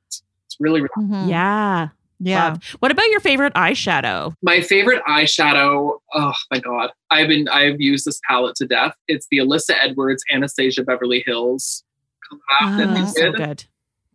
[0.52, 1.30] It's really, really Mhm.
[1.30, 1.90] yeah.
[2.24, 2.50] Yeah.
[2.50, 2.64] Love.
[2.80, 4.36] What about your favorite eyeshadow?
[4.44, 5.98] my favorite eyeshadow.
[6.14, 8.96] Oh my god, I've been I've used this palette to death.
[9.08, 11.84] It's the Alyssa Edwards Anastasia Beverly Hills
[12.32, 13.66] collab that Oh, they so good.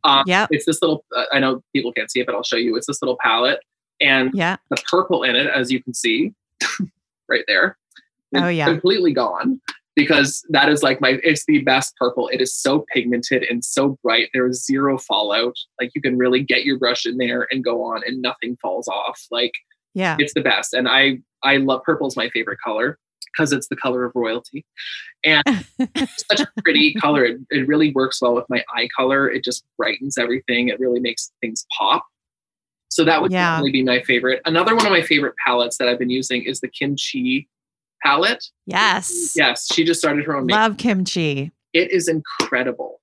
[0.05, 0.49] Um, Yep.
[0.53, 1.05] It's this little.
[1.17, 2.77] Uh, I know people can't see it, but I'll show you.
[2.77, 3.59] It's this little palette,
[4.01, 4.57] and Yeah.
[4.71, 6.33] the purple in it, as you can see,
[7.29, 7.77] right there.
[8.33, 8.67] is Oh, yeah.
[8.67, 9.61] completely gone
[9.97, 11.19] because that is like my.
[11.25, 12.29] It's the best purple.
[12.29, 14.29] It is so pigmented and so bright.
[14.33, 15.57] There is zero fallout.
[15.81, 18.87] Like you can really get your brush in there and go on, and nothing falls
[18.87, 19.21] off.
[19.31, 19.53] Like
[19.95, 20.17] Yeah.
[20.21, 22.99] it's the best, and I I love purple is my favorite color
[23.33, 24.65] because it's the color of royalty,
[25.25, 25.43] and
[25.79, 27.25] it's such a pretty color.
[27.25, 29.29] It, it really works well with my eye color.
[29.31, 30.69] It just brightens everything.
[30.69, 32.05] It really makes things pop.
[32.89, 33.51] So that would Yeah.
[33.53, 34.41] definitely be my favorite.
[34.47, 37.47] Another one of my favorite palettes that I've been using is the Kim Chi
[38.07, 38.45] palette.
[38.67, 39.33] Yes.
[39.37, 40.61] Yes, she just started her own makeup.
[40.61, 41.51] Love Kim Chi.
[41.73, 43.01] It is incredible.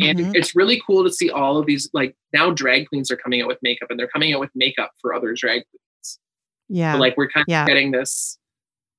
[0.00, 1.90] And it's really cool to see all of these.
[1.92, 4.90] Like now, drag queens are coming out with makeup, and they're coming out with makeup
[5.02, 6.18] for other drag queens.
[6.70, 6.94] yeah.
[6.94, 7.66] So, like we're kind of Yeah.
[7.66, 8.38] getting this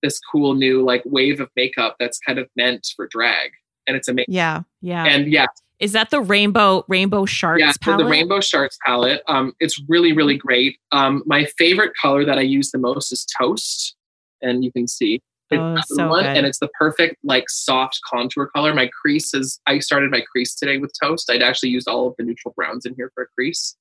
[0.04, 3.52] this cool new like wave of makeup that's kind of meant for drag,
[3.88, 4.34] and it's amazing.
[4.34, 4.62] yeah.
[4.82, 5.06] Yeah.
[5.06, 5.48] And yeah,
[5.80, 8.06] is that the rainbow rainbow sharks yeah, so palette?
[8.06, 9.24] the Rainbow Sharks palette.
[9.28, 10.78] Um, it's really really great.
[10.92, 13.96] Um, my favorite color that I use the most is Toast,
[14.44, 15.22] and you can see.
[15.52, 15.60] it's
[15.92, 16.38] Oh, so one, good.
[16.38, 18.74] and it's the perfect like soft contour color.
[18.74, 19.60] My crease is.
[19.68, 21.30] I started my crease today with Toast.
[21.32, 23.76] I'd actually used all of the neutral browns in here for a crease.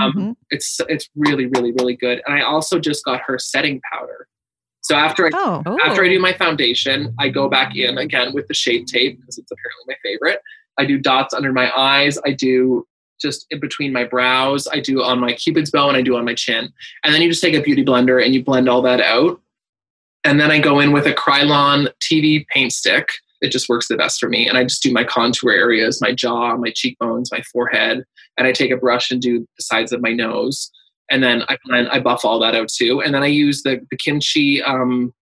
[0.00, 0.36] Um, Mhm.
[0.50, 4.26] it's it's really really really good and i also just got her setting powder
[4.80, 5.62] so after i Oh.
[5.66, 5.78] Oh.
[5.84, 9.36] after i do my foundation i go back in again with the shade tape because
[9.36, 10.40] it's apparently my favorite
[10.78, 12.86] i do dots under my eyes i do
[13.20, 16.24] just in between my brows i do on my cupid's bow and i do on
[16.24, 16.72] my chin
[17.04, 19.42] and then you just take a beauty blender and you blend all that out
[20.24, 23.08] and then i go in with a Kryolan tv paint stick
[23.40, 26.12] it just works the best for me and i just do my contour areas my
[26.12, 28.04] jaw my cheekbones my forehead
[28.38, 30.70] and I take a brush and do the sides of my nose,
[31.10, 33.78] and then I blend, I buff all that out too, and then I use the
[33.90, 35.12] the Kim Chi um,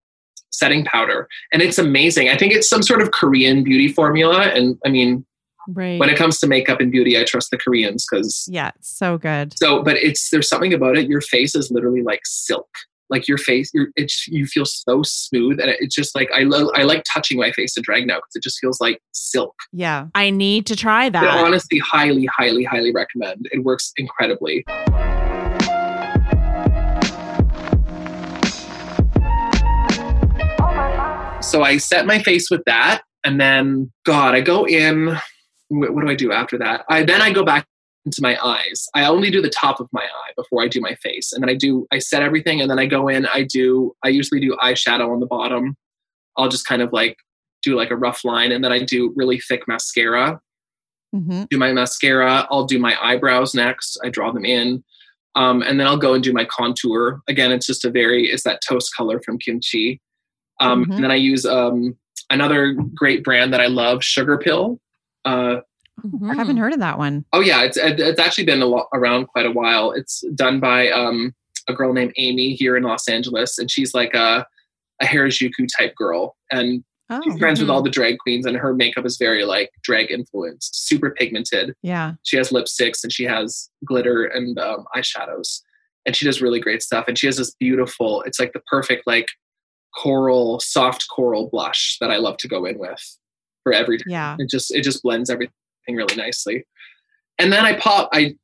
[0.50, 2.28] setting powder, and it's amazing.
[2.28, 5.26] I think it's some sort of Korean beauty formula, and I mean,
[5.70, 5.98] right.
[5.98, 8.70] when it comes to makeup and beauty, I trust the Koreans because Yeah.
[8.76, 9.58] it's So good.
[9.58, 9.82] so.
[9.82, 11.08] But it's there's something about it.
[11.08, 12.68] Your face is literally like silk.
[13.10, 16.68] Like your face, you're, it's you feel so smooth, and it's just like I love.
[16.74, 19.54] I like touching my face in drag now because it just feels like silk.
[19.72, 20.06] Yeah.
[20.14, 21.24] I need to try that.
[21.24, 23.48] I honestly highly, highly, highly recommend.
[23.52, 24.64] It works incredibly.
[31.42, 35.18] So I set my face with that, and then God, I go in.
[35.68, 36.84] What do I do after that?
[36.88, 37.66] I then I go back
[38.06, 38.88] into my eyes.
[38.94, 41.50] I only do the top of my eye before I do my face, and then
[41.50, 43.26] I do I set everything, and then I go in.
[43.26, 45.76] I do I usually do eyeshadow on the bottom.
[46.36, 47.16] I'll just kind of like
[47.62, 50.40] do like a rough line, and then I do really thick mascara
[51.12, 52.46] hmm do my mascara.
[52.50, 53.98] I'll do my eyebrows next.
[54.04, 54.84] I draw them in.
[55.34, 57.20] Um, and then I'll go and do my contour.
[57.28, 59.98] Again, it's just a very, it's that toast color from Kim Chi.
[60.60, 60.94] Um, Mhm.
[60.94, 61.96] And then I use um,
[62.30, 64.78] another great brand that I love, Sugarpill.
[65.24, 65.60] Uh,
[66.24, 67.24] I haven't heard of that one.
[67.32, 69.92] oh yeah, it's it's actually been a lo- around quite a while.
[69.92, 71.34] It's done by um,
[71.68, 74.46] a girl named Amy here in Los Angeles, and she's like a
[75.02, 78.72] a Harajuku type girl, and Oh, she's friends with all the drag queens, and her
[78.72, 81.74] makeup is very like drag influenced, super pigmented.
[81.82, 82.12] yeah.
[82.22, 85.60] She has lipsticks and she has glitter and um, eyeshadows,
[86.06, 87.06] and she does really great stuff.
[87.08, 89.26] And she has this beautiful, it's like the perfect like
[89.96, 93.02] coral, soft coral blush that I love to go in with
[93.64, 94.36] for every Yeah.
[94.38, 95.52] it just it just blends everything
[95.88, 96.64] really nicely.
[97.38, 98.34] And then I pop I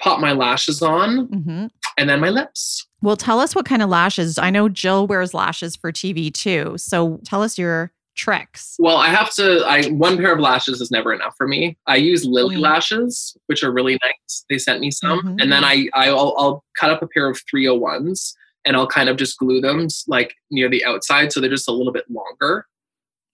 [0.00, 1.66] pop my lashes on hmm
[1.98, 2.86] and then my lips.
[3.02, 4.38] Well, tell us what kind of lashes.
[4.38, 6.74] I know Jill wears lashes for TV too.
[6.78, 8.76] So tell us your tricks.
[8.78, 11.76] Well, I have to I one pair of lashes is never enough for me.
[11.86, 12.60] I use Lilly Mm.
[12.60, 14.44] lashes, which are really nice.
[14.48, 15.20] They sent me some.
[15.22, 15.42] Mhm.
[15.42, 19.16] And then I I'll, I'll cut up a pair of 301s and I'll kind of
[19.16, 22.66] just glue them like near the outside so they're just a little bit longer,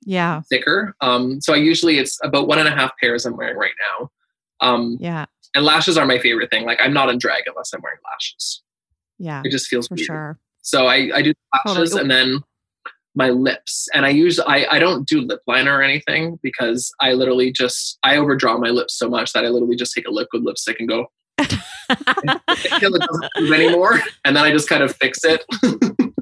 [0.06, 0.40] Yeah.
[0.48, 0.94] thicker.
[1.02, 4.10] Um so I usually it's about one and a half pairs I'm wearing right now.
[4.60, 5.26] Um Yeah.
[5.54, 6.64] and lashes are my favorite thing.
[6.64, 8.62] Like I'm not in drag unless I'm wearing lashes.
[9.18, 9.42] Yeah.
[9.44, 10.06] It just feels For weird.
[10.06, 10.38] sure.
[10.62, 11.32] So I, I do
[11.66, 12.00] lashes Totally.
[12.02, 12.40] and then
[13.14, 13.88] my lips.
[13.94, 17.98] And I use I, I don't do lip liner or anything because I literally just
[18.02, 20.88] I overdraw my lips so much that I literally just take a liquid lipstick and
[20.88, 21.06] go
[21.38, 24.00] until it doesn't move anymore.
[24.24, 25.44] And then I just kind of fix it.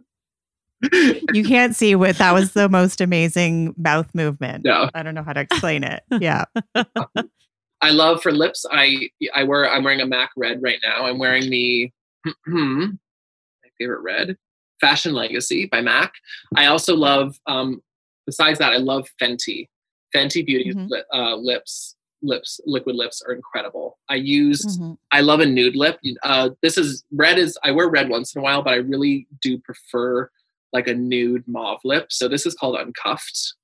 [1.32, 4.62] You can't see what that was the most amazing mouth movement.
[4.64, 4.88] Yeah.
[4.94, 6.02] I don't know how to explain it.
[6.20, 6.44] Yeah.
[7.80, 11.04] I love for lips, I I wear I'm wearing a MAC red right now.
[11.06, 11.90] I'm wearing the
[12.46, 12.88] my
[13.78, 14.36] favorite red,
[14.80, 16.12] Fashion Legacy by MAC.
[16.56, 17.82] I also love um
[18.26, 19.68] besides that, I love Fenty.
[20.14, 20.88] Fenty Beauty's Mhm.
[20.90, 23.98] li- uh, lips, lips, liquid lips are incredible.
[24.08, 24.96] I use Mhm.
[25.12, 25.98] I love a nude lip.
[26.22, 29.26] Uh, this is red is I wear red once in a while, but I really
[29.42, 30.30] do prefer
[30.74, 32.08] like a nude mauve lip.
[32.10, 33.54] So this is called Uncuffed.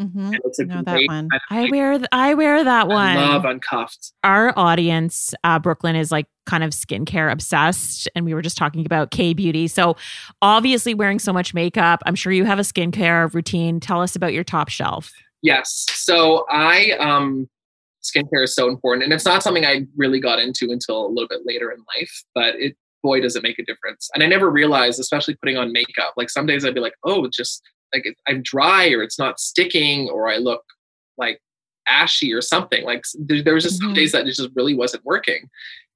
[0.00, 0.36] Mhm.
[0.44, 1.28] It's a know that one.
[1.50, 3.14] I wear th- I wear that I one.
[3.14, 4.12] love Uncuffed.
[4.24, 8.58] Our audience, uh, Brooke Lynn, is like kind of skincare obsessed, and we were just
[8.58, 9.68] talking about K beauty.
[9.68, 9.96] So,
[10.42, 13.78] obviously, wearing so much makeup, I'm sure you have a skincare routine.
[13.78, 15.12] Tell us about your top shelf.
[15.42, 15.86] Yes.
[15.94, 17.48] So I um
[18.02, 19.04] skincare is so important.
[19.04, 22.24] And it's not something I really got into until a little bit later in life,
[22.34, 24.08] but it boy does it make a difference.
[24.14, 27.24] And I never realized, especially putting on makeup, like some days I'd be like, oh,
[27.26, 27.62] it's just
[27.94, 30.64] like I'm dry or it's not sticking or I look
[31.18, 31.38] like
[31.86, 32.82] ashy or something.
[32.84, 33.94] Like there, was just some Mhm.
[33.94, 35.48] days that it just really wasn't working.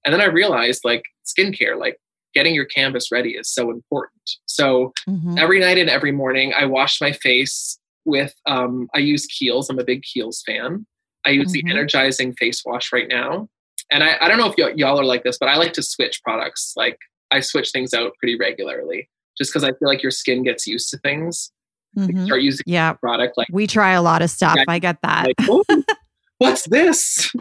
[0.04, 1.96] And then I realized like skincare, like
[2.34, 4.22] getting your canvas ready is so important.
[4.46, 5.38] So Mhm.
[5.38, 9.78] every night and every morning i wash my face with um, i use kiehl's i'm
[9.78, 10.86] a big kiehl's fan
[11.26, 11.52] i use Mhm.
[11.56, 13.48] the energizing face wash right now
[13.90, 15.83] and i, I don't know if y- y'all are like this but i like to
[15.83, 16.98] switch products like
[17.31, 20.90] i switch things out pretty regularly just because i feel like your skin gets used
[20.90, 21.51] to things
[21.96, 22.27] Mhm.
[22.27, 22.90] start using Yeah.
[22.90, 24.57] a product like We try a lot of stuff.
[24.57, 24.64] Yeah.
[24.68, 25.27] I get that.
[25.27, 25.64] like, "Oh,
[26.38, 27.33] what's this?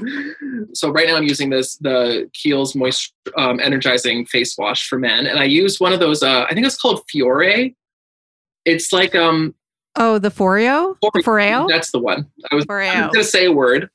[0.74, 5.28] So right now I'm using this the Kiehl's Moist um, Energizing Face Wash for men,
[5.28, 6.24] and I use one of those.
[6.24, 7.76] Uh, I think it's called Fiore.
[8.64, 9.54] It's like um,
[9.98, 10.96] Oh, the Foreo?
[11.02, 11.68] The Foreo?
[11.68, 12.26] That's the one.
[12.50, 13.90] I was, I was gonna say a word.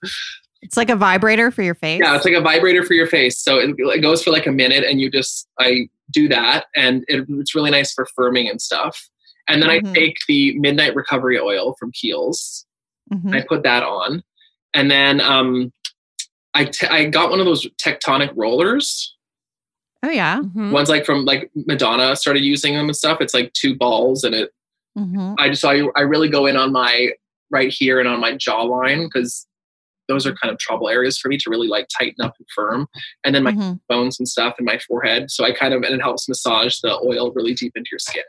[0.63, 2.01] It's like a vibrator for your face.
[2.03, 3.39] Yeah, it's like a vibrator for your face.
[3.43, 7.05] So it, it goes for like a minute, and you just I do that, and
[7.09, 9.09] it, it's really nice for firming and stuff.
[9.49, 9.89] And then Mhm.
[9.91, 12.65] I take the Midnight Recovery Oil from Kiehl's,
[13.13, 13.35] Mhm.
[13.35, 14.23] I put that on,
[14.73, 15.73] and then um,
[16.55, 19.17] I t- I got one of those tectonic rollers.
[20.05, 20.41] Oh, yeah.
[20.41, 20.71] Mhm.
[20.71, 23.21] Ones like from like Madonna started using them and stuff.
[23.21, 24.53] It's like two balls, and it
[24.97, 25.35] Mhm.
[25.39, 27.11] I just I, I really go in on my
[27.51, 29.47] right here and on my jawline because
[30.13, 32.87] those are kind of trouble areas for me to really like tighten up and firm.
[33.25, 33.81] And then my Mhm.
[33.89, 35.31] bones and stuff in my forehead.
[35.31, 38.25] So I kind of and it helps massage the oil really deep into your skin.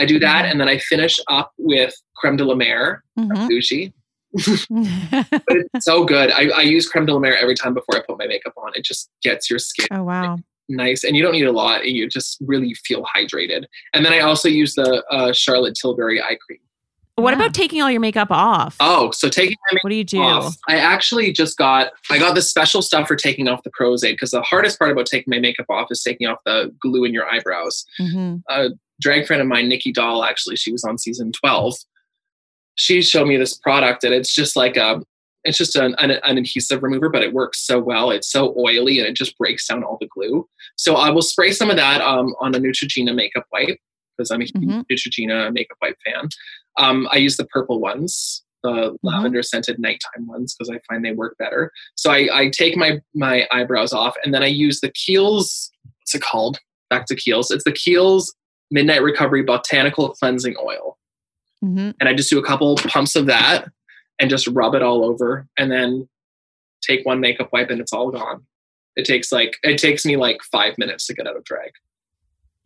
[0.00, 0.50] I do that Mhm.
[0.52, 3.48] and then I finish up with creme de la mer from Mhm.
[3.50, 3.92] Gucci.
[4.70, 6.30] But it's so good.
[6.30, 8.72] I, I use creme de la mer every time before I put my makeup on.
[8.74, 10.38] It just gets your skin oh, wow.
[10.68, 13.64] nice and you don't need a lot and you just really feel hydrated.
[13.94, 16.60] And then I also use the uh, Charlotte Tilbury eye cream.
[17.18, 17.36] What Yeah.
[17.36, 18.76] about taking all your makeup off?
[18.78, 20.20] Oh, so taking my what do you do?
[20.22, 20.56] off.
[20.68, 24.30] I actually just got I got this special stuff for taking off the Pros-Aide because
[24.30, 27.28] the hardest part about taking my makeup off is taking off the glue in your
[27.28, 27.84] eyebrows.
[28.00, 28.42] Mhm.
[28.48, 31.74] A drag friend of mine, Nicky Doll, actually, she was on season twelve.
[32.76, 35.02] She showed me this product, and it's just like a
[35.44, 38.10] it's just an, an, an adhesive remover, but it works so well.
[38.10, 40.48] It's so oily, and it just breaks down all the glue.
[40.76, 43.78] So I will spray some of that um, on a Neutrogena makeup wipe
[44.18, 44.84] because I'm a huge Mhm.
[44.90, 46.28] Neutrogena makeup wipe fan.
[46.76, 49.06] Um, I use the purple ones, the Mm-hmm.
[49.06, 51.70] lavender scented nighttime ones, because I find they work better.
[51.94, 56.14] So I, I take my my eyebrows off, and then I use the Kiehl's what's
[56.14, 56.58] it called?
[56.90, 57.50] Back to Kiehl's.
[57.50, 58.34] It's the Kiehl's
[58.70, 60.98] Midnight Recovery Botanical Cleansing Oil.
[61.60, 63.68] hmm And I just do a couple pumps of that
[64.18, 66.08] and just rub it all over and then
[66.82, 68.46] take one makeup wipe and it's all gone.
[68.96, 71.70] It takes like it takes me like five minutes to get out of drag.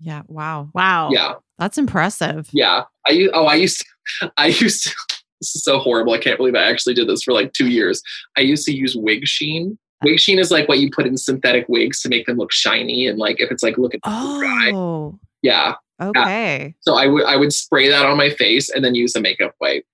[0.02, 0.22] Yeah.
[0.28, 0.70] Wow.
[0.74, 1.10] Wow.
[1.10, 1.34] Yeah.
[1.58, 2.48] That's impressive.
[2.52, 2.84] Yeah.
[3.06, 3.84] I u- oh I used
[4.20, 4.94] to, I used to
[5.40, 6.12] this is so horrible.
[6.12, 8.02] I can't believe I actually did this for like two years.
[8.36, 9.78] I used to use wig sheen.
[10.02, 13.06] Wig sheen is like what you put in synthetic wigs to make them look shiny
[13.06, 14.70] and like if it's like looking dry.
[14.74, 15.18] Oh.
[15.42, 15.74] Yeah.
[16.00, 16.74] Okay.
[16.80, 19.54] So I would I would spray that on my face and then use a makeup
[19.60, 19.84] wipe.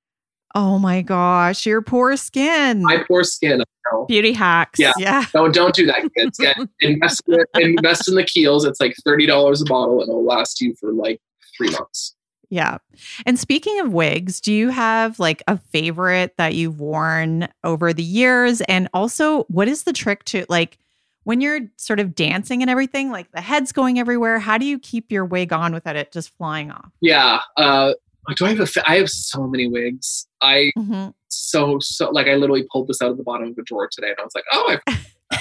[0.54, 2.82] Oh my gosh, your poor skin.
[2.82, 3.62] My poor skin.
[4.06, 4.78] Beauty hacks.
[4.78, 4.92] Yeah.
[4.98, 5.24] yeah.
[5.32, 6.38] Don't don't do that, kids.
[6.38, 8.64] Get invest in, invest in the Kiehl's.
[8.64, 11.20] It's like thirty dollars a bottle, and it'll last you for like
[11.56, 12.14] three months.
[12.50, 12.78] Yeah.
[13.26, 18.02] And speaking of wigs, do you have like a favorite that you've worn over the
[18.02, 18.60] years?
[18.62, 20.78] And also, what is the trick to like
[21.24, 24.38] when you're sort of dancing and everything, like the head's going everywhere?
[24.38, 26.90] How do you keep your wig on without it just flying off?
[27.02, 27.40] Yeah.
[27.56, 27.92] Uh,
[28.36, 28.66] do I have a?
[28.66, 30.26] fa- I have so many wigs.
[30.40, 31.14] I Mhm.
[31.28, 34.08] so so like I literally pulled this out of the bottom of a drawer today,
[34.10, 34.98] and I was like, oh, I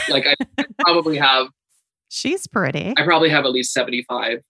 [0.10, 0.36] like I
[0.80, 1.48] probably have
[2.10, 2.94] She's pretty.
[2.98, 4.42] I probably have at least seventy five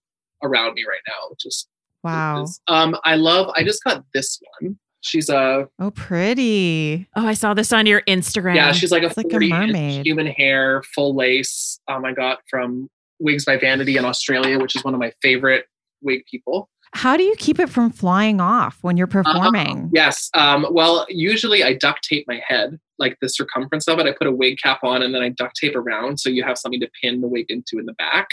[0.43, 1.35] around me right now.
[1.39, 1.67] Just
[2.03, 2.45] Wow.
[2.67, 3.51] Um, I love.
[3.55, 4.77] I just got this one.
[5.01, 7.07] She's a Oh, pretty.
[7.15, 8.55] Oh, I saw this on your Instagram.
[8.55, 10.05] Yeah, she's like a It's like a 40 inch mermaid.
[10.05, 11.79] human hair, full lace.
[11.87, 12.89] Um, I got from
[13.19, 15.65] Wigs by Vanity in Australia, which is one of my favorite
[16.01, 16.69] wig people.
[16.97, 19.91] How do you keep it from flying off when you're Uh, performing?
[19.93, 20.31] yes.
[20.33, 24.07] Um, well, usually I duct tape my head, like the circumference of it.
[24.07, 26.57] I put a wig cap on and then I duct tape around so you have
[26.57, 28.27] something to pin the wig into in the back.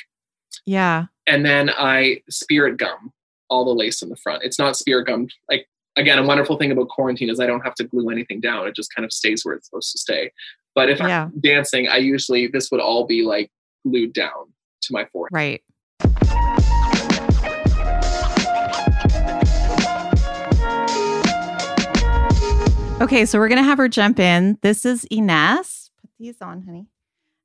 [0.65, 1.05] Yeah.
[1.27, 3.13] And then I spirit gum
[3.51, 4.43] all the lace in the front.
[4.45, 5.29] It's not spirit gum.
[5.51, 8.67] Like again, a wonderful thing about quarantine is I don't have to glue anything down.
[8.67, 10.33] It just kind of stays where it's supposed to stay.
[10.75, 11.25] But if Yeah.
[11.25, 13.51] I'm dancing, I usually this would all be like
[13.87, 14.55] glued down
[14.85, 15.33] to my forehead.
[15.33, 16.64] Right.
[23.05, 24.57] Okay, so we're gonna have her jump in.
[24.63, 25.91] This is Ines.
[26.01, 26.87] Put these on, honey.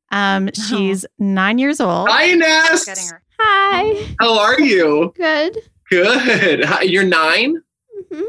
[0.10, 2.08] Um, she's nine years old.
[2.10, 2.86] Hi, Ines.
[2.86, 3.22] Getting her.
[3.42, 4.16] Hi.
[4.22, 5.12] How are you?
[5.18, 5.58] Good.
[5.90, 6.66] Good.
[6.84, 7.62] You're 9
[8.10, 8.22] hmm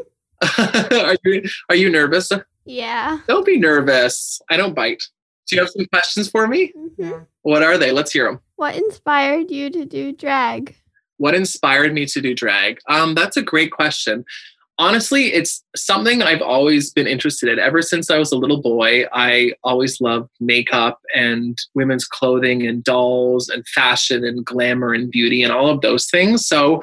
[0.58, 2.32] are you Are you nervous?
[2.64, 3.20] Yeah.
[3.28, 4.42] Don't be nervous.
[4.50, 5.00] I don't bite.
[5.46, 6.72] Do you have some questions for me?
[6.98, 7.12] hmm
[7.42, 7.92] What are they?
[7.92, 8.40] Let's hear them.
[8.56, 10.74] What inspired you to do drag?
[11.18, 12.80] What inspired me to do drag?
[12.88, 14.24] Um, that's a great question.
[14.80, 17.58] Honestly, it's something I've always been interested in.
[17.58, 22.82] Ever since I was a little boy, I always loved makeup and women's clothing and
[22.82, 26.48] dolls and fashion and glamour and beauty and all of those things.
[26.48, 26.80] So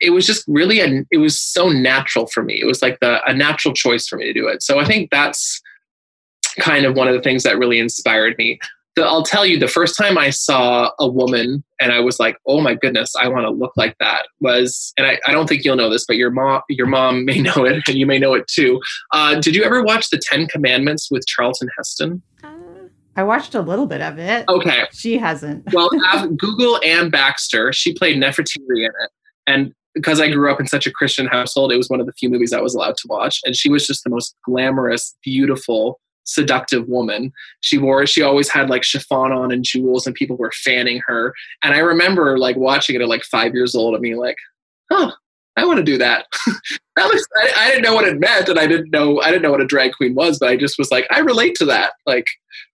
[0.00, 2.60] it was just really, a, it was so natural for me.
[2.60, 4.60] It was like the, a natural choice for me to do it.
[4.60, 5.62] So I think that's
[6.58, 8.58] kind of one of the things that really inspired me.
[8.98, 12.36] The, I'll tell you, the first time I saw a woman and I was like,
[12.46, 15.64] "Oh my goodness, I want to look like that." Was and I, I don't think
[15.64, 18.34] you'll know this, but your mom, your mom may know it, and you may know
[18.34, 18.80] it too.
[19.12, 22.22] Uh, did you ever watch the Ten Commandments with Charlton Heston?
[22.42, 22.48] Uh,
[23.14, 24.48] I watched a little bit of it.
[24.48, 25.68] Okay, She hasn't.
[25.72, 25.90] well,
[26.36, 27.72] Google Anne Baxter.
[27.72, 29.10] She played Nefertiti in it,
[29.46, 32.12] and because I grew up in such a Christian household, it was one of the
[32.14, 33.40] few movies I was allowed to watch.
[33.44, 37.32] And she was just the most glamorous, beautiful, seductive woman.
[37.60, 41.34] She wore, she always had like chiffon on and jewels, and people were fanning her.
[41.64, 44.36] And I remember like watching it at like five years old and being like,
[44.90, 45.12] "Oh,
[45.56, 46.26] I want to do that."
[46.96, 49.42] that was I, I didn't know what it meant, and I didn't know I didn't
[49.42, 51.92] know what a drag queen was, but I just was like, I relate to that.
[52.06, 52.26] Like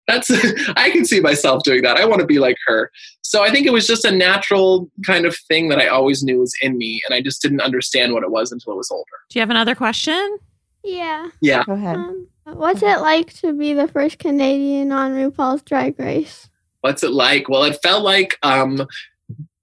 [0.06, 0.30] that's
[0.76, 1.96] I can see myself doing that.
[1.96, 2.90] I want to be like her.
[3.22, 6.40] So I think it was just a natural kind of thing that I always knew
[6.40, 9.04] was in me, and I just didn't understand what it was until I was older.
[9.30, 10.38] Do you have another question?
[10.84, 11.28] Yeah.
[11.40, 11.64] Yeah.
[11.64, 11.96] Go ahead.
[11.96, 16.48] Um, what's it like to be the first Canadian on RuPaul's Drag Race?
[16.82, 17.48] What's it like?
[17.48, 18.86] Well, it felt like um,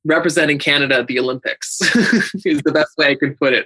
[0.04, 1.80] representing Canada at the Olympics
[2.46, 3.66] is the best way I could put it.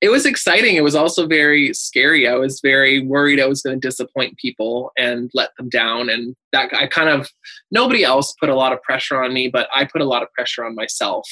[0.00, 0.76] It was exciting.
[0.76, 2.26] It was also very scary.
[2.26, 6.08] I was very worried I was going to disappoint people and let them down.
[6.08, 7.28] And that I kind of
[7.70, 10.32] nobody else put a lot of pressure on me, but I put a lot of
[10.32, 11.28] pressure on myself.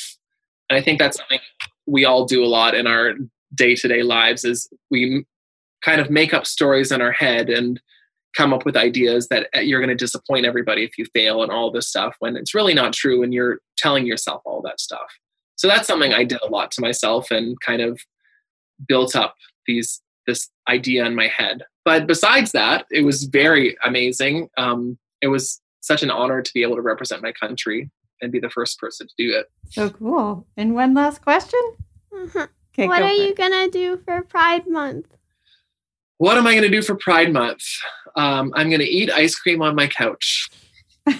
[0.68, 1.40] And I think that's something
[1.86, 3.14] we all do a lot in our
[3.54, 5.24] day-to-day lives is we
[5.82, 7.80] kind of make up stories in our head and
[8.36, 11.52] come up with ideas that uh, you're going to disappoint everybody if you fail and
[11.52, 15.18] all this stuff when it's really not true and you're telling yourself all that stuff.
[15.56, 18.00] So that's something I did a lot to myself and kind of
[18.88, 21.62] built up these this idea in my head.
[21.84, 24.48] But besides that, it was very amazing.
[24.56, 28.38] Um, it was such an honor to be able to represent my country and be
[28.38, 29.46] the first person to do it.
[29.70, 30.46] So cool.
[30.56, 31.60] And one last question.
[32.12, 32.48] Mhm.
[32.72, 33.36] Okay, what are you it.
[33.36, 35.06] gonna do for Pride Month?
[36.22, 37.64] What am I going to do for Pride Month?
[38.14, 40.48] Um, I'm going to eat ice cream on my couch.
[41.08, 41.16] um,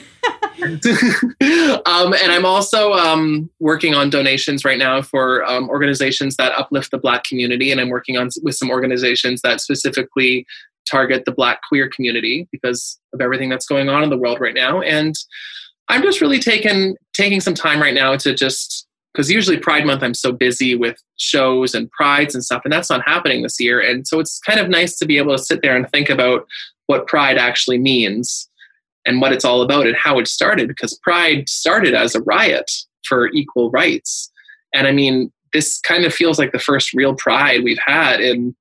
[0.61, 6.99] and I'm also um, working on donations right now for um, organizations that uplift the
[6.99, 10.47] Black community, and I'm working on with some organizations that specifically
[10.89, 14.55] target the Black queer community because of everything that's going on in the world right
[14.55, 14.83] now.
[14.83, 15.17] And
[15.89, 20.03] I'm just really taking taking some time right now to just because usually Pride Month
[20.03, 23.81] I'm so busy with shows and prides and stuff, and that's not happening this year.
[23.81, 26.47] And so it's kind of nice to be able to sit there and think about
[26.87, 28.49] what Pride actually means
[29.05, 32.71] and what it's all about and how it started because Pride started as a riot
[33.07, 34.31] for equal rights.
[34.75, 38.55] And I mean, this kind of feels like the first real Pride we've had in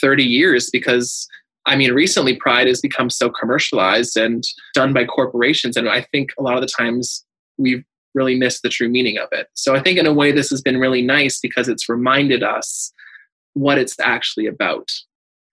[0.00, 1.26] 30 years because
[1.66, 4.44] I mean, recently Pride has become so commercialized and
[4.74, 5.78] done by corporations.
[5.78, 7.24] And I think a lot of the times
[7.56, 7.84] we've
[8.14, 9.48] really missed the true meaning of it.
[9.54, 12.92] So I think in a way this has been really nice because it's reminded us
[13.54, 14.88] what it's actually about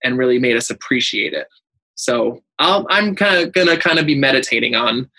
[0.04, 1.46] and really made us appreciate it.
[1.94, 5.10] So i am kind of gonna kind of be meditating on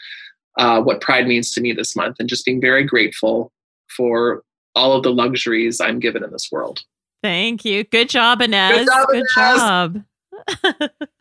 [0.58, 3.52] uh, what pride means to me this month and just being very grateful
[3.96, 4.44] for
[4.76, 6.82] all of the luxuries I'm given in this world.
[7.22, 7.84] Thank you.
[7.86, 8.80] Good job, Ines.
[8.80, 9.08] Good job.
[9.08, 9.34] Good Ines.
[9.36, 10.04] job.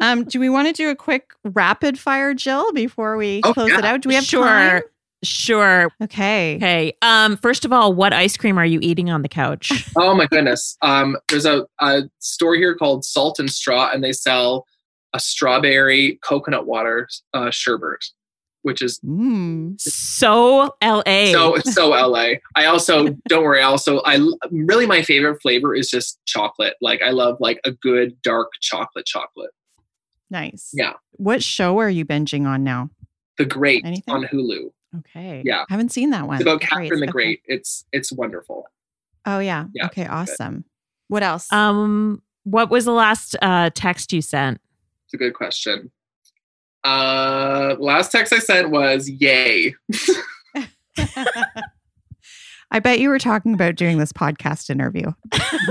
[0.01, 3.71] um, do we want to do a quick rapid fire, Jill, before we Oh, close
[3.71, 3.79] yeah.
[3.79, 4.01] it out?
[4.03, 4.45] Do we have sure.
[4.45, 4.83] time?
[5.25, 5.89] Sure.
[6.03, 6.57] Okay.
[6.57, 6.93] Okay.
[7.03, 9.71] Um, first of all, what ice cream are you eating on the couch?
[9.97, 10.77] Oh my goodness.
[10.83, 14.65] Um, there's a, a store here called Salt and Straw, and they sell
[15.13, 18.03] a strawberry coconut water uh, sherbet,
[18.63, 19.79] which is Mm.
[19.81, 21.27] so LA.
[21.33, 22.35] so so LA.
[22.57, 23.61] I also don't worry.
[23.61, 24.19] I also, I
[24.51, 26.75] really my favorite flavor is just chocolate.
[26.81, 29.51] Like I love like a good dark chocolate chocolate.
[30.31, 30.71] Nice.
[30.73, 30.95] Yeah.
[31.13, 32.89] What show are you binging on now?
[33.39, 34.15] The Great Anything?
[34.15, 34.71] on Hulu.
[34.99, 35.43] Okay.
[35.45, 35.63] Yeah.
[35.63, 36.37] I Haven't seen that one.
[36.37, 36.69] It's about Great.
[36.69, 37.13] Catherine the Okay.
[37.13, 37.43] Great.
[37.47, 38.67] It's it's wonderful.
[39.25, 39.67] Oh yeah.
[39.75, 40.03] Yeah, okay.
[40.03, 40.15] it's good.
[40.15, 40.65] Awesome.
[41.09, 41.53] What else?
[41.53, 44.61] um, what was the last uh text you sent?
[45.07, 45.91] It's a good question.
[46.85, 49.75] Uh, last text I sent was "Yay."
[52.73, 55.13] I bet you were talking about doing this podcast interview.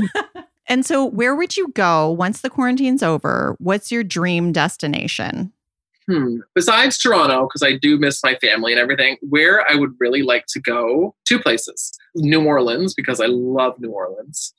[0.68, 3.56] and so, where would you go once the quarantine's over?
[3.60, 5.52] What's your dream destination?
[6.10, 6.38] Hmm.
[6.56, 10.46] Besides Toronto, because I do miss my family and everything, where I would really like
[10.50, 11.92] to go, two places.
[12.16, 14.54] New Orleans, because I love New Orleans.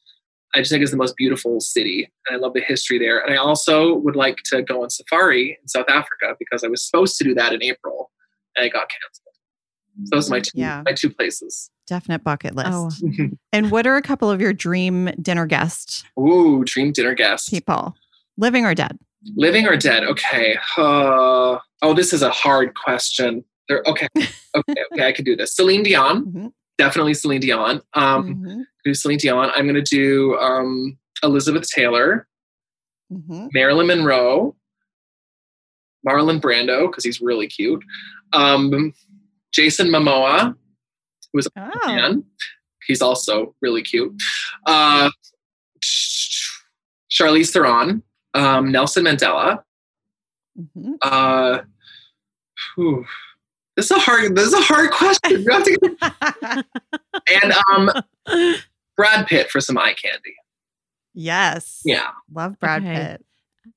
[0.55, 3.19] I just think it's the most beautiful city, and I love the history there.
[3.21, 6.83] And I also would like to go on safari in South Africa because I was
[6.87, 8.11] supposed to do that in April,
[8.57, 9.35] and it got canceled.
[10.05, 10.83] So those are my two, Yeah.
[10.85, 11.71] my two places.
[11.87, 12.71] Definite bucket list.
[12.73, 12.91] Oh.
[13.53, 16.05] And what are a couple of your dream dinner guests?
[16.19, 17.49] Ooh, dream dinner guests.
[17.51, 17.95] people,
[18.39, 18.99] living or dead?
[19.37, 20.05] Living or dead?
[20.05, 20.57] Okay.
[20.77, 23.45] Uh, oh, this is a hard question.
[23.69, 24.09] There, okay.
[24.55, 24.75] Okay.
[24.93, 25.07] Okay.
[25.07, 25.57] I can do this.
[25.57, 26.25] Celine Dion.
[26.27, 26.53] Mhm.
[26.77, 27.81] Definitely Celine Dion.
[27.95, 28.65] Um, Mhm.
[28.85, 29.51] do Celine Dion.
[29.55, 32.27] I'm going to do um, Elizabeth Taylor,
[33.11, 33.49] Mhm.
[33.55, 34.55] Marilyn Monroe,
[36.07, 37.83] Marlon Brando, because he's really cute.
[38.35, 38.93] Um,
[39.53, 40.55] Jason Momoa,
[41.33, 41.87] who's a Oh.
[41.87, 42.25] man.
[42.87, 44.13] He's also really cute.
[44.67, 45.11] Uh,
[47.11, 48.03] Charlize Theron,
[48.35, 49.63] um, Nelson Mandela.
[50.59, 50.95] Mhm.
[51.03, 51.61] Uh,
[52.75, 53.05] whew.
[53.77, 54.37] This is a hard.
[54.37, 55.43] This is a hard question.
[55.43, 56.65] You have to-
[57.43, 57.91] and um,
[58.97, 60.35] Brad Pitt for some eye candy.
[61.15, 61.81] yes.
[61.85, 62.09] Yeah.
[62.35, 62.95] Love Brad Okay.
[62.95, 63.25] Pitt.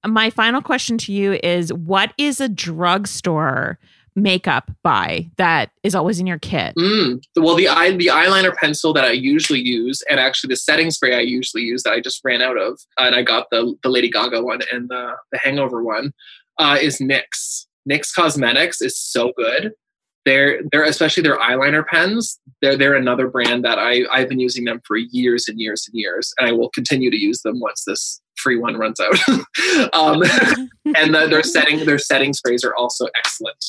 [0.05, 3.77] My final question to you is what is a drugstore
[4.15, 6.73] makeup buy that is always in your kit?
[6.75, 7.23] Mm.
[7.35, 11.15] Well, the eye, the eyeliner pencil that I usually use, and actually the setting spray
[11.15, 14.09] I usually use that I just ran out of, and I got the the Lady
[14.09, 16.13] Gaga one and the the Hangover one,
[16.59, 17.65] uh, is NYX.
[17.89, 19.73] NYX Cosmetics is so good.
[20.25, 22.39] They're they're especially their eyeliner pens.
[22.61, 25.99] They're they're another brand that I I've been using them for years and years and
[25.99, 29.17] years, and I will continue to use them once this free one runs out.
[29.93, 30.23] um,
[30.95, 33.63] and the, their setting their setting sprays are also excellent.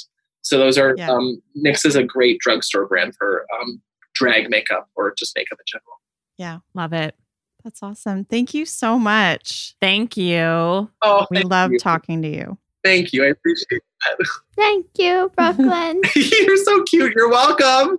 [0.47, 1.11] So those are Yeah.
[1.11, 3.83] um, NYX is a great drugstore brand for um,
[4.15, 6.01] drag makeup or just makeup in general.
[6.39, 6.59] Yeah.
[6.75, 7.17] Love it.
[7.65, 8.25] That's awesome.
[8.25, 9.75] Thank you so much.
[9.81, 10.39] Thank you.
[11.03, 11.79] Oh, We thank love you.
[11.81, 12.59] talking to you.
[12.85, 13.25] Thank you.
[13.25, 14.27] I appreciate that.
[14.55, 16.01] Thank you, Brooke Lynn.
[16.15, 17.13] You're so cute.
[17.17, 17.99] You're welcome.